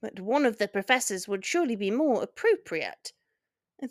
But 0.00 0.20
one 0.20 0.44
of 0.44 0.58
the 0.58 0.68
professors 0.68 1.28
would 1.28 1.44
surely 1.44 1.76
be 1.76 1.90
more 1.90 2.22
appropriate. 2.22 3.12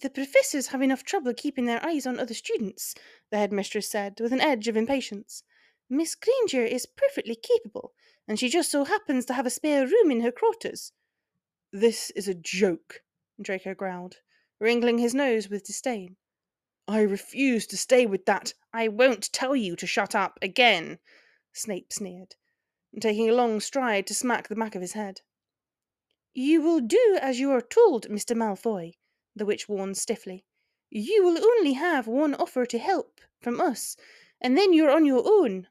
The 0.02 0.10
professors 0.10 0.68
have 0.68 0.82
enough 0.82 1.04
trouble 1.04 1.36
keeping 1.36 1.66
their 1.66 1.86
eyes 1.86 2.08
on 2.08 2.20
other 2.20 2.34
students, 2.34 2.96
the 3.30 3.38
headmistress 3.38 3.92
said, 3.92 4.20
with 4.20 4.34
an 4.34 4.42
edge 4.42 4.68
of 4.68 4.76
impatience. 4.76 5.44
Miss 5.88 6.16
Granger 6.16 6.66
is 6.66 6.88
perfectly 6.88 7.36
capable, 7.36 7.94
and 8.28 8.40
she 8.40 8.50
just 8.50 8.72
so 8.72 8.86
happens 8.86 9.24
to 9.26 9.34
have 9.34 9.46
a 9.46 9.52
spare 9.52 9.86
room 9.86 10.10
in 10.10 10.22
her 10.22 10.32
quarters. 10.32 10.94
This 11.72 12.10
is 12.12 12.28
a 12.28 12.34
joke, 12.34 13.04
Draco 13.40 13.76
growled, 13.76 14.16
wrinkling 14.60 14.98
his 14.98 15.14
nose 15.14 15.48
with 15.48 15.66
disdain. 15.66 16.16
I 16.88 17.02
refuse 17.02 17.68
to 17.68 17.78
stay 17.78 18.08
with 18.08 18.26
that. 18.26 18.56
I 18.74 18.88
won't 18.88 19.32
tell 19.32 19.56
you 19.56 19.76
to 19.76 19.86
shut 19.86 20.16
up 20.16 20.40
again, 20.42 20.98
Snape 21.52 21.94
sneered, 21.94 22.36
taking 23.00 23.30
a 23.30 23.36
long 23.36 23.60
stride 23.60 24.08
to 24.08 24.16
smack 24.16 24.48
the 24.48 24.56
back 24.56 24.74
of 24.74 24.82
his 24.82 24.94
head. 24.94 25.22
You 26.34 26.64
will 26.64 26.80
do 26.80 27.20
as 27.22 27.40
you 27.40 27.52
are 27.52 27.62
told, 27.62 28.08
Mr. 28.10 28.36
Malfoy, 28.36 28.96
the 29.36 29.46
witch 29.46 29.68
warned 29.68 29.98
stiffly. 29.98 30.46
You 30.90 31.24
will 31.24 31.44
only 31.44 31.74
have 31.74 32.08
one 32.08 32.36
offer 32.36 32.66
to 32.66 32.78
help 32.78 33.20
from 33.40 33.60
us, 33.60 33.98
and 34.40 34.58
then 34.58 34.74
you're 34.74 34.92
on 34.92 35.06
your 35.06 35.24
own. 35.26 35.68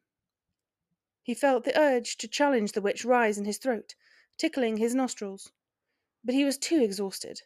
He 1.23 1.35
felt 1.35 1.65
the 1.65 1.79
urge 1.79 2.17
to 2.17 2.27
challenge 2.27 2.73
the 2.73 2.81
witch 2.81 3.05
rise 3.05 3.39
in 3.39 3.45
his 3.45 3.59
throat, 3.59 3.95
tickling 4.37 4.79
his 4.79 4.95
nostrils. 4.95 5.53
But 6.25 6.35
he 6.35 6.45
was 6.45 6.59
too 6.59 6.83
exhausted. 6.83 7.43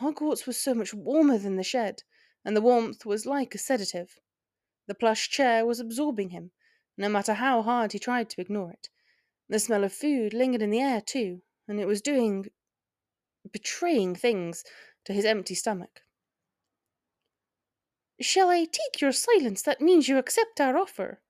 Hogwarts 0.00 0.46
was 0.46 0.58
so 0.58 0.72
much 0.72 0.94
warmer 0.94 1.36
than 1.36 1.56
the 1.56 1.62
shed, 1.62 2.04
and 2.44 2.56
the 2.56 2.62
warmth 2.62 3.04
was 3.04 3.26
like 3.26 3.54
a 3.54 3.58
sedative. 3.58 4.18
The 4.86 4.94
plush 4.94 5.28
chair 5.28 5.66
was 5.66 5.78
absorbing 5.78 6.30
him, 6.30 6.52
no 6.96 7.10
matter 7.10 7.34
how 7.34 7.60
hard 7.60 7.92
he 7.92 7.98
tried 7.98 8.30
to 8.30 8.40
ignore 8.40 8.72
it. 8.72 8.88
The 9.48 9.58
smell 9.58 9.84
of 9.84 9.92
food 9.92 10.32
lingered 10.32 10.62
in 10.62 10.70
the 10.70 10.80
air, 10.80 11.02
too, 11.02 11.42
and 11.68 11.78
it 11.78 11.86
was 11.86 12.00
doing. 12.00 12.46
Betraying 13.52 14.14
things 14.14 14.64
to 15.04 15.12
his 15.12 15.24
empty 15.24 15.54
stomach. 15.54 16.02
Shall 18.20 18.50
I 18.50 18.66
take 18.66 19.00
your 19.00 19.12
silence? 19.12 19.62
That 19.62 19.80
means 19.80 20.08
you 20.08 20.18
accept 20.18 20.60
our 20.60 20.76
offer. 20.76 21.20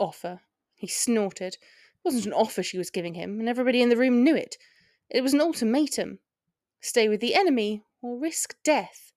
Offer? 0.00 0.40
He 0.74 0.86
snorted. 0.86 1.54
It 1.54 2.04
wasn't 2.04 2.26
an 2.26 2.32
offer 2.32 2.62
she 2.62 2.78
was 2.78 2.90
giving 2.90 3.14
him, 3.14 3.40
and 3.40 3.48
everybody 3.48 3.82
in 3.82 3.90
the 3.90 3.96
room 3.96 4.24
knew 4.24 4.34
it. 4.34 4.56
It 5.10 5.22
was 5.22 5.34
an 5.34 5.40
ultimatum 5.40 6.20
stay 6.80 7.08
with 7.08 7.20
the 7.20 7.34
enemy 7.34 7.82
or 8.00 8.16
risk 8.16 8.56
death. 8.62 9.12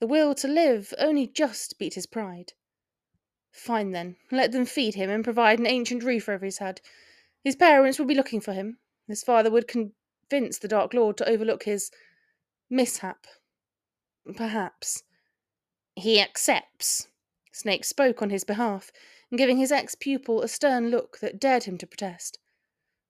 The 0.00 0.06
will 0.06 0.34
to 0.36 0.48
live 0.48 0.92
only 0.98 1.26
just 1.26 1.78
beat 1.78 1.94
his 1.94 2.06
pride. 2.06 2.52
Fine 3.50 3.92
then, 3.92 4.16
let 4.30 4.52
them 4.52 4.66
feed 4.66 4.94
him 4.94 5.08
and 5.08 5.24
provide 5.24 5.58
an 5.58 5.66
ancient 5.66 6.02
roof 6.02 6.28
over 6.28 6.44
his 6.44 6.58
head. 6.58 6.80
His 7.42 7.56
parents 7.56 7.98
would 7.98 8.08
be 8.08 8.14
looking 8.14 8.40
for 8.40 8.52
him. 8.52 8.78
His 9.08 9.22
father 9.22 9.50
would 9.50 9.68
convince 10.28 10.58
the 10.58 10.68
Dark 10.68 10.94
Lord 10.94 11.16
to 11.18 11.28
overlook 11.28 11.64
his 11.64 11.90
mishap. 12.70 13.26
Perhaps. 14.36 15.02
He 15.96 16.20
accepts. 16.20 17.08
Snape 17.52 17.84
spoke 17.84 18.20
on 18.20 18.30
his 18.30 18.44
behalf, 18.44 18.90
giving 19.36 19.58
his 19.58 19.70
ex 19.70 19.94
pupil 19.94 20.42
a 20.42 20.48
stern 20.48 20.90
look 20.90 21.18
that 21.20 21.40
dared 21.40 21.64
him 21.64 21.78
to 21.78 21.86
protest. 21.86 22.38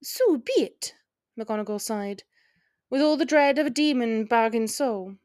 So 0.03 0.37
be 0.37 0.53
it, 0.57 0.95
McGonagall 1.39 1.81
sighed, 1.81 2.25
with 2.91 3.01
all 3.01 3.17
the 3.17 3.25
dread 3.25 3.59
of 3.59 3.67
a 3.67 3.71
demon 3.71 4.25
bargain 4.25 4.69
soul. 4.69 5.17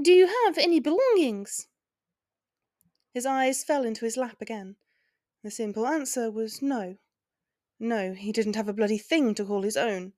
Do 0.00 0.12
you 0.12 0.26
have 0.44 0.58
any 0.58 0.80
belongings? 0.80 1.68
His 3.14 3.26
eyes 3.26 3.64
fell 3.64 3.84
into 3.84 4.04
his 4.04 4.16
lap 4.16 4.36
again. 4.40 4.76
The 5.44 5.50
simple 5.50 5.86
answer 5.86 6.30
was 6.30 6.60
no. 6.60 6.96
No, 7.78 8.14
he 8.14 8.32
didn't 8.32 8.56
have 8.56 8.68
a 8.68 8.72
bloody 8.72 8.98
thing 8.98 9.34
to 9.36 9.44
call 9.44 9.62
his 9.62 9.76
own. 9.76 10.12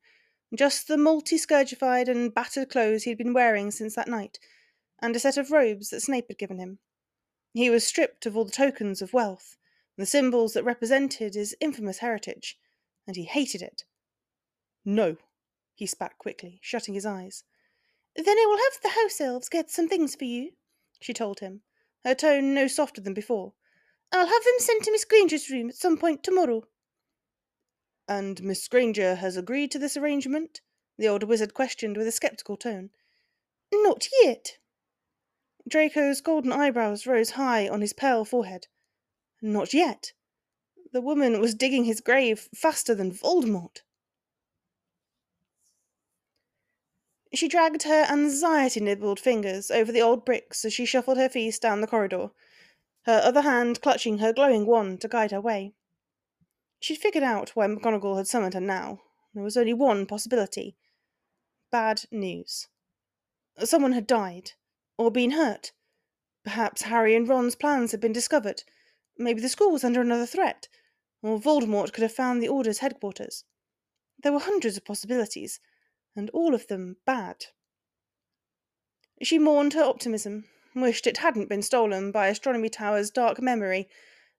Just 0.54 0.88
the 0.88 0.96
multi 0.96 1.36
scourgified 1.36 2.08
and 2.08 2.34
battered 2.34 2.70
clothes 2.70 3.04
he 3.04 3.10
had 3.10 3.18
been 3.18 3.32
wearing 3.32 3.70
since 3.70 3.94
that 3.94 4.08
night, 4.08 4.38
and 5.00 5.14
a 5.14 5.20
set 5.20 5.36
of 5.36 5.50
robes 5.50 5.90
that 5.90 6.00
Snape 6.00 6.26
had 6.28 6.38
given 6.38 6.58
him. 6.58 6.78
He 7.52 7.70
was 7.70 7.86
stripped 7.86 8.26
of 8.26 8.36
all 8.36 8.44
the 8.44 8.50
tokens 8.50 9.00
of 9.00 9.12
wealth, 9.12 9.56
the 9.96 10.06
symbols 10.06 10.54
that 10.54 10.64
represented 10.64 11.34
his 11.34 11.56
infamous 11.60 11.98
heritage, 11.98 12.58
and 13.06 13.16
he 13.16 13.24
hated 13.24 13.62
it. 13.62 13.84
No, 14.84 15.16
he 15.74 15.86
spat 15.86 16.18
quickly, 16.18 16.58
shutting 16.62 16.94
his 16.94 17.06
eyes. 17.06 17.44
Then 18.16 18.38
I 18.38 18.46
will 18.48 18.58
have 18.58 18.82
the 18.82 19.00
house 19.00 19.20
elves 19.20 19.48
get 19.48 19.70
some 19.70 19.88
things 19.88 20.14
for 20.14 20.24
you, 20.24 20.52
she 21.00 21.14
told 21.14 21.40
him, 21.40 21.62
her 22.04 22.14
tone 22.14 22.54
no 22.54 22.66
softer 22.66 23.00
than 23.00 23.14
before. 23.14 23.52
I'll 24.12 24.26
have 24.26 24.44
them 24.44 24.58
sent 24.58 24.84
to 24.84 24.92
Miss 24.92 25.04
Granger's 25.04 25.50
room 25.50 25.68
at 25.68 25.76
some 25.76 25.96
point 25.96 26.22
tomorrow. 26.22 26.64
And 28.10 28.42
Miss 28.42 28.66
Granger 28.66 29.14
has 29.14 29.36
agreed 29.36 29.70
to 29.70 29.78
this 29.78 29.96
arrangement? 29.96 30.62
the 30.98 31.06
older 31.06 31.26
wizard 31.26 31.54
questioned 31.54 31.96
with 31.96 32.08
a 32.08 32.10
sceptical 32.10 32.56
tone. 32.56 32.90
Not 33.72 34.08
yet. 34.20 34.58
Draco's 35.68 36.20
golden 36.20 36.50
eyebrows 36.50 37.06
rose 37.06 37.30
high 37.30 37.68
on 37.68 37.82
his 37.82 37.92
pale 37.92 38.24
forehead. 38.24 38.66
Not 39.40 39.72
yet. 39.72 40.12
The 40.90 41.00
woman 41.00 41.40
was 41.40 41.54
digging 41.54 41.84
his 41.84 42.00
grave 42.00 42.48
faster 42.52 42.96
than 42.96 43.12
Voldemort. 43.12 43.82
She 47.32 47.46
dragged 47.46 47.84
her 47.84 48.06
anxiety 48.10 48.80
nibbled 48.80 49.20
fingers 49.20 49.70
over 49.70 49.92
the 49.92 50.02
old 50.02 50.24
bricks 50.24 50.64
as 50.64 50.72
she 50.72 50.84
shuffled 50.84 51.16
her 51.16 51.28
feet 51.28 51.60
down 51.60 51.80
the 51.80 51.86
corridor, 51.86 52.30
her 53.02 53.20
other 53.22 53.42
hand 53.42 53.80
clutching 53.80 54.18
her 54.18 54.32
glowing 54.32 54.66
wand 54.66 55.00
to 55.02 55.08
guide 55.08 55.30
her 55.30 55.40
way. 55.40 55.74
She'd 56.80 56.98
figured 56.98 57.22
out 57.22 57.50
why 57.50 57.66
McGonagall 57.66 58.16
had 58.16 58.26
summoned 58.26 58.54
her 58.54 58.60
now. 58.60 59.02
There 59.34 59.44
was 59.44 59.56
only 59.56 59.74
one 59.74 60.06
possibility 60.06 60.76
bad 61.70 62.02
news. 62.10 62.68
Someone 63.62 63.92
had 63.92 64.06
died, 64.06 64.52
or 64.98 65.10
been 65.10 65.32
hurt. 65.32 65.72
Perhaps 66.42 66.82
Harry 66.82 67.14
and 67.14 67.28
Ron's 67.28 67.54
plans 67.54 67.92
had 67.92 68.00
been 68.00 68.12
discovered. 68.12 68.64
Maybe 69.16 69.40
the 69.40 69.48
school 69.48 69.70
was 69.70 69.84
under 69.84 70.00
another 70.00 70.26
threat, 70.26 70.68
or 71.22 71.38
Voldemort 71.38 71.92
could 71.92 72.02
have 72.02 72.14
found 72.14 72.42
the 72.42 72.48
Order's 72.48 72.78
headquarters. 72.78 73.44
There 74.22 74.32
were 74.32 74.40
hundreds 74.40 74.76
of 74.76 74.84
possibilities, 74.84 75.60
and 76.16 76.30
all 76.30 76.54
of 76.54 76.66
them 76.66 76.96
bad. 77.04 77.46
She 79.22 79.38
mourned 79.38 79.74
her 79.74 79.84
optimism, 79.84 80.48
wished 80.74 81.06
it 81.06 81.18
hadn't 81.18 81.48
been 81.48 81.62
stolen 81.62 82.10
by 82.10 82.28
Astronomy 82.28 82.70
Tower's 82.70 83.10
dark 83.10 83.40
memory, 83.40 83.88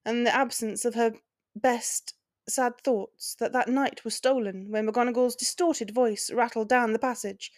and 0.03 0.25
the 0.25 0.35
absence 0.35 0.83
of 0.85 0.95
her 0.95 1.13
best 1.55 2.15
sad 2.49 2.79
thoughts 2.81 3.35
that 3.35 3.53
that 3.53 3.69
night 3.69 4.03
was 4.03 4.15
stolen 4.15 4.71
when 4.71 4.87
McGonagall's 4.87 5.35
distorted 5.35 5.91
voice 5.91 6.31
rattled 6.31 6.69
down 6.69 6.93
the 6.93 6.99
passage, 6.99 7.51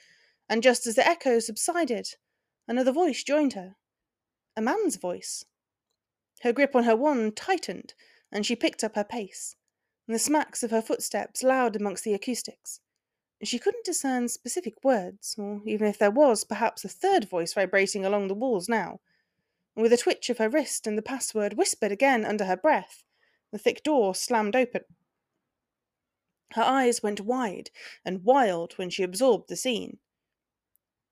and 0.50 0.62
just 0.62 0.86
as 0.86 0.96
the 0.96 1.08
echo 1.08 1.40
subsided, 1.40 2.16
another 2.68 2.92
voice 2.92 3.24
joined 3.24 3.54
her. 3.54 3.76
A 4.56 4.62
man's 4.62 4.98
voice. 4.98 5.46
Her 6.42 6.54
grip 6.54 6.76
on 6.76 6.84
her 6.84 6.96
wand 6.96 7.36
tightened, 7.36 7.94
and 8.32 8.46
she 8.46 8.56
picked 8.56 8.84
up 8.84 8.96
her 8.96 9.04
pace, 9.04 9.56
and 10.08 10.14
the 10.14 10.20
smacks 10.20 10.64
of 10.64 10.72
her 10.72 10.82
footsteps 10.82 11.44
loud 11.44 11.76
amongst 11.76 12.04
the 12.04 12.14
acoustics. 12.14 12.82
She 13.44 13.60
couldn't 13.60 13.86
discern 13.86 14.28
specific 14.30 14.84
words, 14.84 15.36
or 15.38 15.62
even 15.66 15.88
if 15.88 15.98
there 15.98 16.12
was 16.12 16.44
perhaps 16.44 16.86
a 16.86 16.90
third 16.90 17.30
voice 17.30 17.54
vibrating 17.54 18.06
along 18.06 18.28
the 18.28 18.34
walls 18.34 18.70
now. 18.70 19.00
And 19.76 19.84
with 19.84 19.92
a 19.92 19.98
twitch 19.98 20.30
of 20.30 20.38
her 20.38 20.50
wrist 20.50 20.88
and 20.88 20.98
the 20.98 21.02
password 21.02 21.54
whispered 21.54 21.92
again 21.92 22.26
under 22.26 22.46
her 22.46 22.56
breath, 22.56 23.04
the 23.54 23.60
thick 23.60 23.84
door 23.84 24.16
slammed 24.16 24.56
open. 24.56 24.82
Her 26.54 26.64
eyes 26.64 27.04
went 27.04 27.22
wide 27.22 27.70
and 28.04 28.24
wild 28.24 28.74
when 28.78 28.90
she 28.90 29.04
absorbed 29.04 29.48
the 29.48 29.56
scene. 29.56 30.00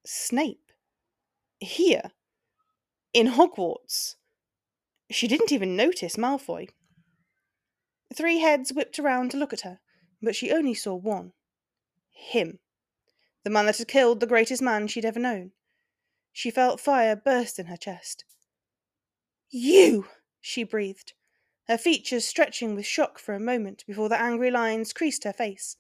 Snape. 0.08 0.72
Here. 1.60 2.12
In 3.14 3.28
Hogwarts. 3.28 4.16
She 5.12 5.28
didn't 5.28 5.52
even 5.52 5.76
notice 5.76 6.18
Malfoy. 6.18 6.70
Three 8.14 8.40
heads 8.40 8.74
whipped 8.74 8.98
around 8.98 9.30
to 9.32 9.38
look 9.38 9.54
at 9.54 9.62
her, 9.62 9.80
but 10.20 10.36
she 10.36 10.52
only 10.52 10.74
saw 10.74 10.96
one. 10.96 11.34
Him. 12.10 12.58
The 13.44 13.52
man 13.52 13.68
that 13.68 13.78
had 13.78 13.88
killed 13.88 14.20
the 14.20 14.26
greatest 14.26 14.64
man 14.64 14.88
she'd 14.88 15.06
ever 15.06 15.20
known. 15.20 15.52
She 16.34 16.50
felt 16.50 16.80
fire 16.80 17.16
burst 17.16 17.60
in 17.60 17.68
her 17.68 17.78
chest. 17.78 18.26
You! 19.52 20.08
she 20.40 20.64
breathed, 20.64 21.14
her 21.72 21.78
features 21.78 22.28
stretching 22.28 22.76
with 22.76 22.86
shock 22.86 23.18
for 23.18 23.34
a 23.34 23.40
moment 23.40 23.86
before 23.88 24.10
the 24.10 24.22
angry 24.22 24.52
lines 24.52 24.92
creased 24.92 25.24
her 25.24 25.32
face. 25.32 25.78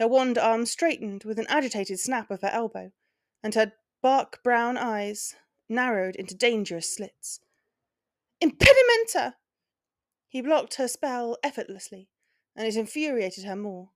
Her 0.00 0.08
wand 0.08 0.36
arm 0.36 0.66
straightened 0.66 1.22
with 1.22 1.38
an 1.38 1.46
agitated 1.48 2.00
snap 2.00 2.28
of 2.32 2.40
her 2.40 2.50
elbow, 2.52 2.90
and 3.40 3.54
her 3.54 3.72
bark 4.02 4.42
brown 4.42 4.76
eyes 4.76 5.36
narrowed 5.68 6.16
into 6.16 6.34
dangerous 6.34 6.92
slits. 6.92 7.38
Impedimenta! 8.40 9.36
He 10.28 10.42
blocked 10.42 10.74
her 10.74 10.88
spell 10.88 11.38
effortlessly, 11.44 12.08
and 12.56 12.66
it 12.66 12.74
infuriated 12.74 13.44
her 13.44 13.54
more. 13.54 13.90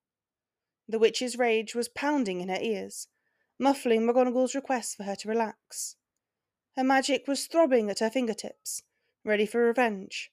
The 0.89 1.01
witch's 1.01 1.37
rage 1.37 1.75
was 1.75 1.89
pounding 1.89 2.41
in 2.41 2.51
her 2.51 2.61
ears, 2.61 3.09
muffling 3.59 4.03
McGonagall's 4.03 4.55
request 4.55 4.97
for 4.97 5.03
her 5.03 5.17
to 5.17 5.29
relax. 5.29 5.97
Her 6.77 6.85
magic 6.85 7.27
was 7.27 7.49
throbbing 7.49 7.91
at 7.91 7.99
her 7.99 8.11
fingertips, 8.11 8.85
ready 9.25 9.45
for 9.45 9.65
revenge. 9.65 10.31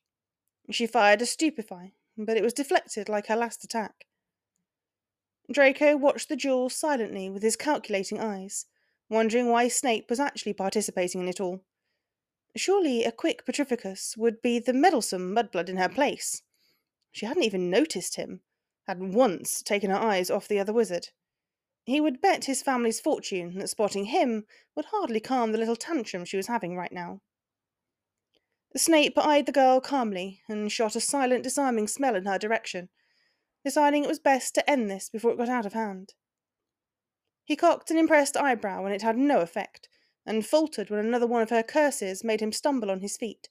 She 0.71 0.87
fired 0.87 1.21
a 1.21 1.25
stupefy, 1.25 1.93
but 2.17 2.37
it 2.37 2.43
was 2.43 2.53
deflected 2.53 3.09
like 3.09 3.27
her 3.27 3.35
last 3.35 3.63
attack. 3.63 4.05
Draco 5.51 5.97
watched 5.97 6.29
the 6.29 6.35
duel 6.35 6.69
silently 6.69 7.29
with 7.29 7.43
his 7.43 7.57
calculating 7.57 8.19
eyes, 8.19 8.65
wondering 9.09 9.49
why 9.49 9.67
Snape 9.67 10.09
was 10.09 10.19
actually 10.19 10.53
participating 10.53 11.21
in 11.21 11.27
it 11.27 11.41
all. 11.41 11.63
Surely 12.55 13.03
a 13.03 13.11
quick 13.11 13.45
Petrificus 13.45 14.15
would 14.15 14.41
be 14.41 14.59
the 14.59 14.73
meddlesome 14.73 15.33
mudblood 15.35 15.69
in 15.69 15.77
her 15.77 15.89
place. 15.89 16.43
She 17.11 17.25
hadn't 17.25 17.43
even 17.43 17.69
noticed 17.69 18.15
him, 18.15 18.41
had 18.87 19.01
once 19.01 19.61
taken 19.61 19.89
her 19.89 19.97
eyes 19.97 20.29
off 20.29 20.47
the 20.47 20.59
other 20.59 20.73
wizard. 20.73 21.09
He 21.85 21.99
would 21.99 22.21
bet 22.21 22.45
his 22.45 22.63
family's 22.63 23.01
fortune 23.01 23.57
that 23.57 23.69
spotting 23.69 24.05
him 24.05 24.45
would 24.75 24.85
hardly 24.85 25.19
calm 25.19 25.51
the 25.51 25.57
little 25.57 25.75
tantrum 25.75 26.23
she 26.23 26.37
was 26.37 26.47
having 26.47 26.77
right 26.77 26.91
now. 26.91 27.21
Snape 28.75 29.17
eyed 29.17 29.45
the 29.45 29.51
girl 29.51 29.79
calmly 29.79 30.41
and 30.47 30.71
shot 30.71 30.95
a 30.95 30.99
silent, 30.99 31.43
disarming 31.43 31.87
smell 31.87 32.15
in 32.15 32.25
her 32.25 32.39
direction, 32.39 32.89
deciding 33.63 34.03
it 34.03 34.07
was 34.07 34.19
best 34.19 34.55
to 34.55 34.69
end 34.69 34.89
this 34.89 35.09
before 35.09 35.31
it 35.31 35.37
got 35.37 35.49
out 35.49 35.65
of 35.65 35.73
hand. 35.73 36.13
He 37.43 37.55
cocked 37.55 37.91
an 37.91 37.97
impressed 37.97 38.35
eyebrow 38.35 38.85
and 38.85 38.93
it 38.93 39.01
had 39.01 39.17
no 39.17 39.41
effect, 39.41 39.89
and 40.25 40.45
faltered 40.45 40.89
when 40.89 41.05
another 41.05 41.27
one 41.27 41.41
of 41.41 41.49
her 41.51 41.61
curses 41.61 42.23
made 42.23 42.41
him 42.41 42.51
stumble 42.51 42.89
on 42.89 43.01
his 43.01 43.17
feet. 43.17 43.49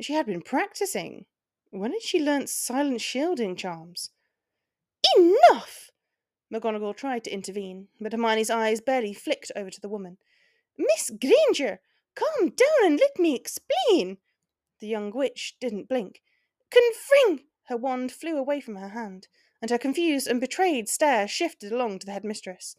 She 0.00 0.12
had 0.12 0.26
been 0.26 0.42
practicing. 0.42 1.26
When 1.70 1.92
had 1.92 2.02
she 2.02 2.20
learnt 2.20 2.50
silent 2.50 3.00
shielding 3.00 3.56
charms? 3.56 4.10
Enough! 5.16 5.90
McGonagall 6.52 6.96
tried 6.96 7.24
to 7.24 7.32
intervene, 7.32 7.88
but 8.00 8.12
Hermione's 8.12 8.50
eyes 8.50 8.80
barely 8.80 9.14
flicked 9.14 9.52
over 9.56 9.70
to 9.70 9.80
the 9.80 9.88
woman. 9.88 10.18
Miss 10.76 11.10
Granger, 11.10 11.80
calm 12.14 12.50
down 12.50 12.84
and 12.84 13.00
let 13.00 13.18
me 13.18 13.34
explain. 13.34 14.18
The 14.84 14.90
young 14.90 15.12
witch 15.12 15.56
didn't 15.60 15.88
blink. 15.88 16.22
Confring! 16.70 17.46
Her 17.68 17.76
wand 17.78 18.12
flew 18.12 18.36
away 18.36 18.60
from 18.60 18.76
her 18.76 18.90
hand, 18.90 19.28
and 19.62 19.70
her 19.70 19.78
confused 19.78 20.26
and 20.26 20.38
betrayed 20.38 20.90
stare 20.90 21.26
shifted 21.26 21.72
along 21.72 22.00
to 22.00 22.06
the 22.06 22.12
headmistress. 22.12 22.76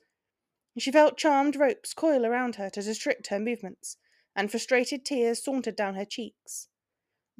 She 0.78 0.92
felt 0.92 1.18
charmed 1.18 1.56
ropes 1.56 1.96
coil 1.96 2.24
around 2.24 2.58
her 2.58 2.70
to 2.70 2.82
restrict 2.84 3.30
her 3.30 3.40
movements, 3.40 3.98
and 4.36 4.52
frustrated 4.52 5.04
tears 5.04 5.44
sauntered 5.44 5.76
down 5.76 5.96
her 5.96 6.06
cheeks. 6.06 6.68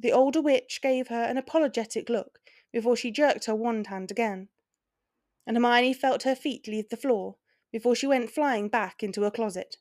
The 0.00 0.10
older 0.10 0.40
witch 0.40 0.82
gave 0.82 1.06
her 1.06 1.22
an 1.22 1.38
apologetic 1.38 2.08
look 2.08 2.40
before 2.72 2.96
she 2.96 3.12
jerked 3.12 3.44
her 3.44 3.54
wand 3.54 3.86
hand 3.86 4.10
again, 4.10 4.48
and 5.46 5.56
Hermione 5.56 5.94
felt 5.94 6.24
her 6.24 6.34
feet 6.34 6.66
leave 6.66 6.88
the 6.88 6.96
floor 6.96 7.36
before 7.70 7.94
she 7.94 8.08
went 8.08 8.32
flying 8.32 8.68
back 8.68 9.04
into 9.04 9.26
a 9.26 9.30
closet. 9.30 9.76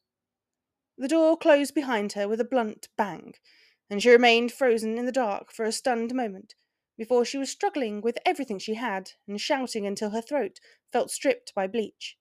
The 0.95 1.07
door 1.07 1.35
closed 1.37 1.73
behind 1.73 2.13
her 2.13 2.27
with 2.27 2.39
a 2.39 2.45
blunt 2.45 2.89
bang, 2.95 3.33
and 3.89 4.01
she 4.01 4.09
remained 4.09 4.51
frozen 4.51 4.97
in 4.97 5.05
the 5.05 5.11
dark 5.11 5.51
for 5.51 5.65
a 5.65 5.71
stunned 5.71 6.13
moment 6.13 6.55
before 6.97 7.25
she 7.25 7.37
was 7.37 7.49
struggling 7.49 8.01
with 8.01 8.17
everything 8.25 8.57
she 8.57 8.75
had 8.75 9.11
and 9.27 9.39
shouting 9.39 9.85
until 9.85 10.11
her 10.11 10.21
throat 10.21 10.59
felt 10.91 11.11
stripped 11.11 11.53
by 11.53 11.67
bleach. 11.67 12.17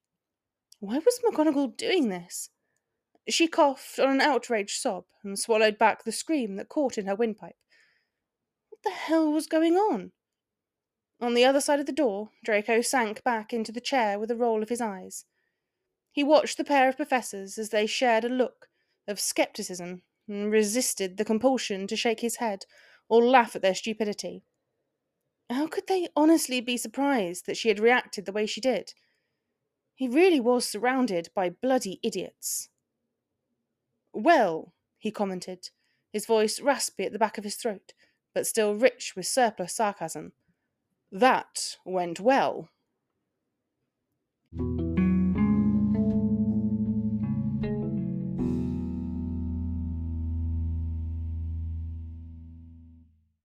Why 0.81 0.99
was 0.99 1.21
McGonagall 1.25 1.77
doing 1.77 2.09
this? 2.09 2.51
She 3.29 3.47
coughed 3.47 3.99
on 3.99 4.11
an 4.11 4.21
outraged 4.21 4.81
sob 4.81 5.05
and 5.23 5.39
swallowed 5.39 5.79
back 5.79 6.05
the 6.05 6.13
scream 6.13 6.57
that 6.57 6.69
caught 6.69 6.99
in 6.99 7.07
her 7.07 7.15
windpipe. 7.15 7.57
What 8.69 8.83
the 8.83 8.91
hell 8.91 9.33
was 9.33 9.47
going 9.47 9.77
on? 9.77 10.13
On 11.21 11.33
the 11.35 11.45
other 11.45 11.61
side 11.61 11.81
of 11.81 11.87
the 11.87 11.93
door, 11.93 12.31
Draco 12.45 12.83
sank 12.83 13.23
back 13.25 13.53
into 13.55 13.73
the 13.73 13.81
chair 13.81 14.19
with 14.19 14.31
a 14.31 14.37
roll 14.37 14.63
of 14.63 14.69
his 14.69 14.81
eyes. 14.81 15.25
He 16.13 16.23
watched 16.23 16.59
the 16.59 16.65
pair 16.65 16.89
of 16.89 16.97
professors 16.97 17.57
as 17.57 17.71
they 17.71 17.87
shared 17.87 18.25
a 18.25 18.29
look 18.29 18.67
of 19.09 19.21
scepticism 19.21 20.03
and 20.29 20.51
resisted 20.51 21.17
the 21.17 21.25
compulsion 21.25 21.87
to 21.87 21.97
shake 21.97 22.21
his 22.21 22.37
head 22.37 22.65
or 23.09 23.23
laugh 23.23 23.55
at 23.55 23.63
their 23.63 23.75
stupidity. 23.75 24.43
How 25.51 25.67
could 25.67 25.87
they 25.87 26.09
honestly 26.17 26.61
be 26.61 26.77
surprised 26.77 27.47
that 27.47 27.57
she 27.57 27.69
had 27.69 27.79
reacted 27.79 28.25
the 28.25 28.33
way 28.33 28.47
she 28.47 28.61
did? 28.61 28.95
He 29.95 30.09
really 30.09 30.41
was 30.41 30.69
surrounded 30.69 31.29
by 31.35 31.51
bloody 31.51 32.01
idiots. 32.03 32.69
Well, 34.13 34.73
he 34.99 35.11
commented, 35.11 35.71
his 36.13 36.27
voice 36.27 36.61
raspy 36.61 37.05
at 37.05 37.13
the 37.13 37.19
back 37.19 37.37
of 37.37 37.45
his 37.45 37.57
throat, 37.57 37.93
but 38.35 38.47
still 38.47 38.75
rich 38.75 39.15
with 39.15 39.27
surplus 39.27 39.75
sarcasm. 39.75 40.33
That 41.13 41.77
went 41.85 42.19
well. 42.19 42.71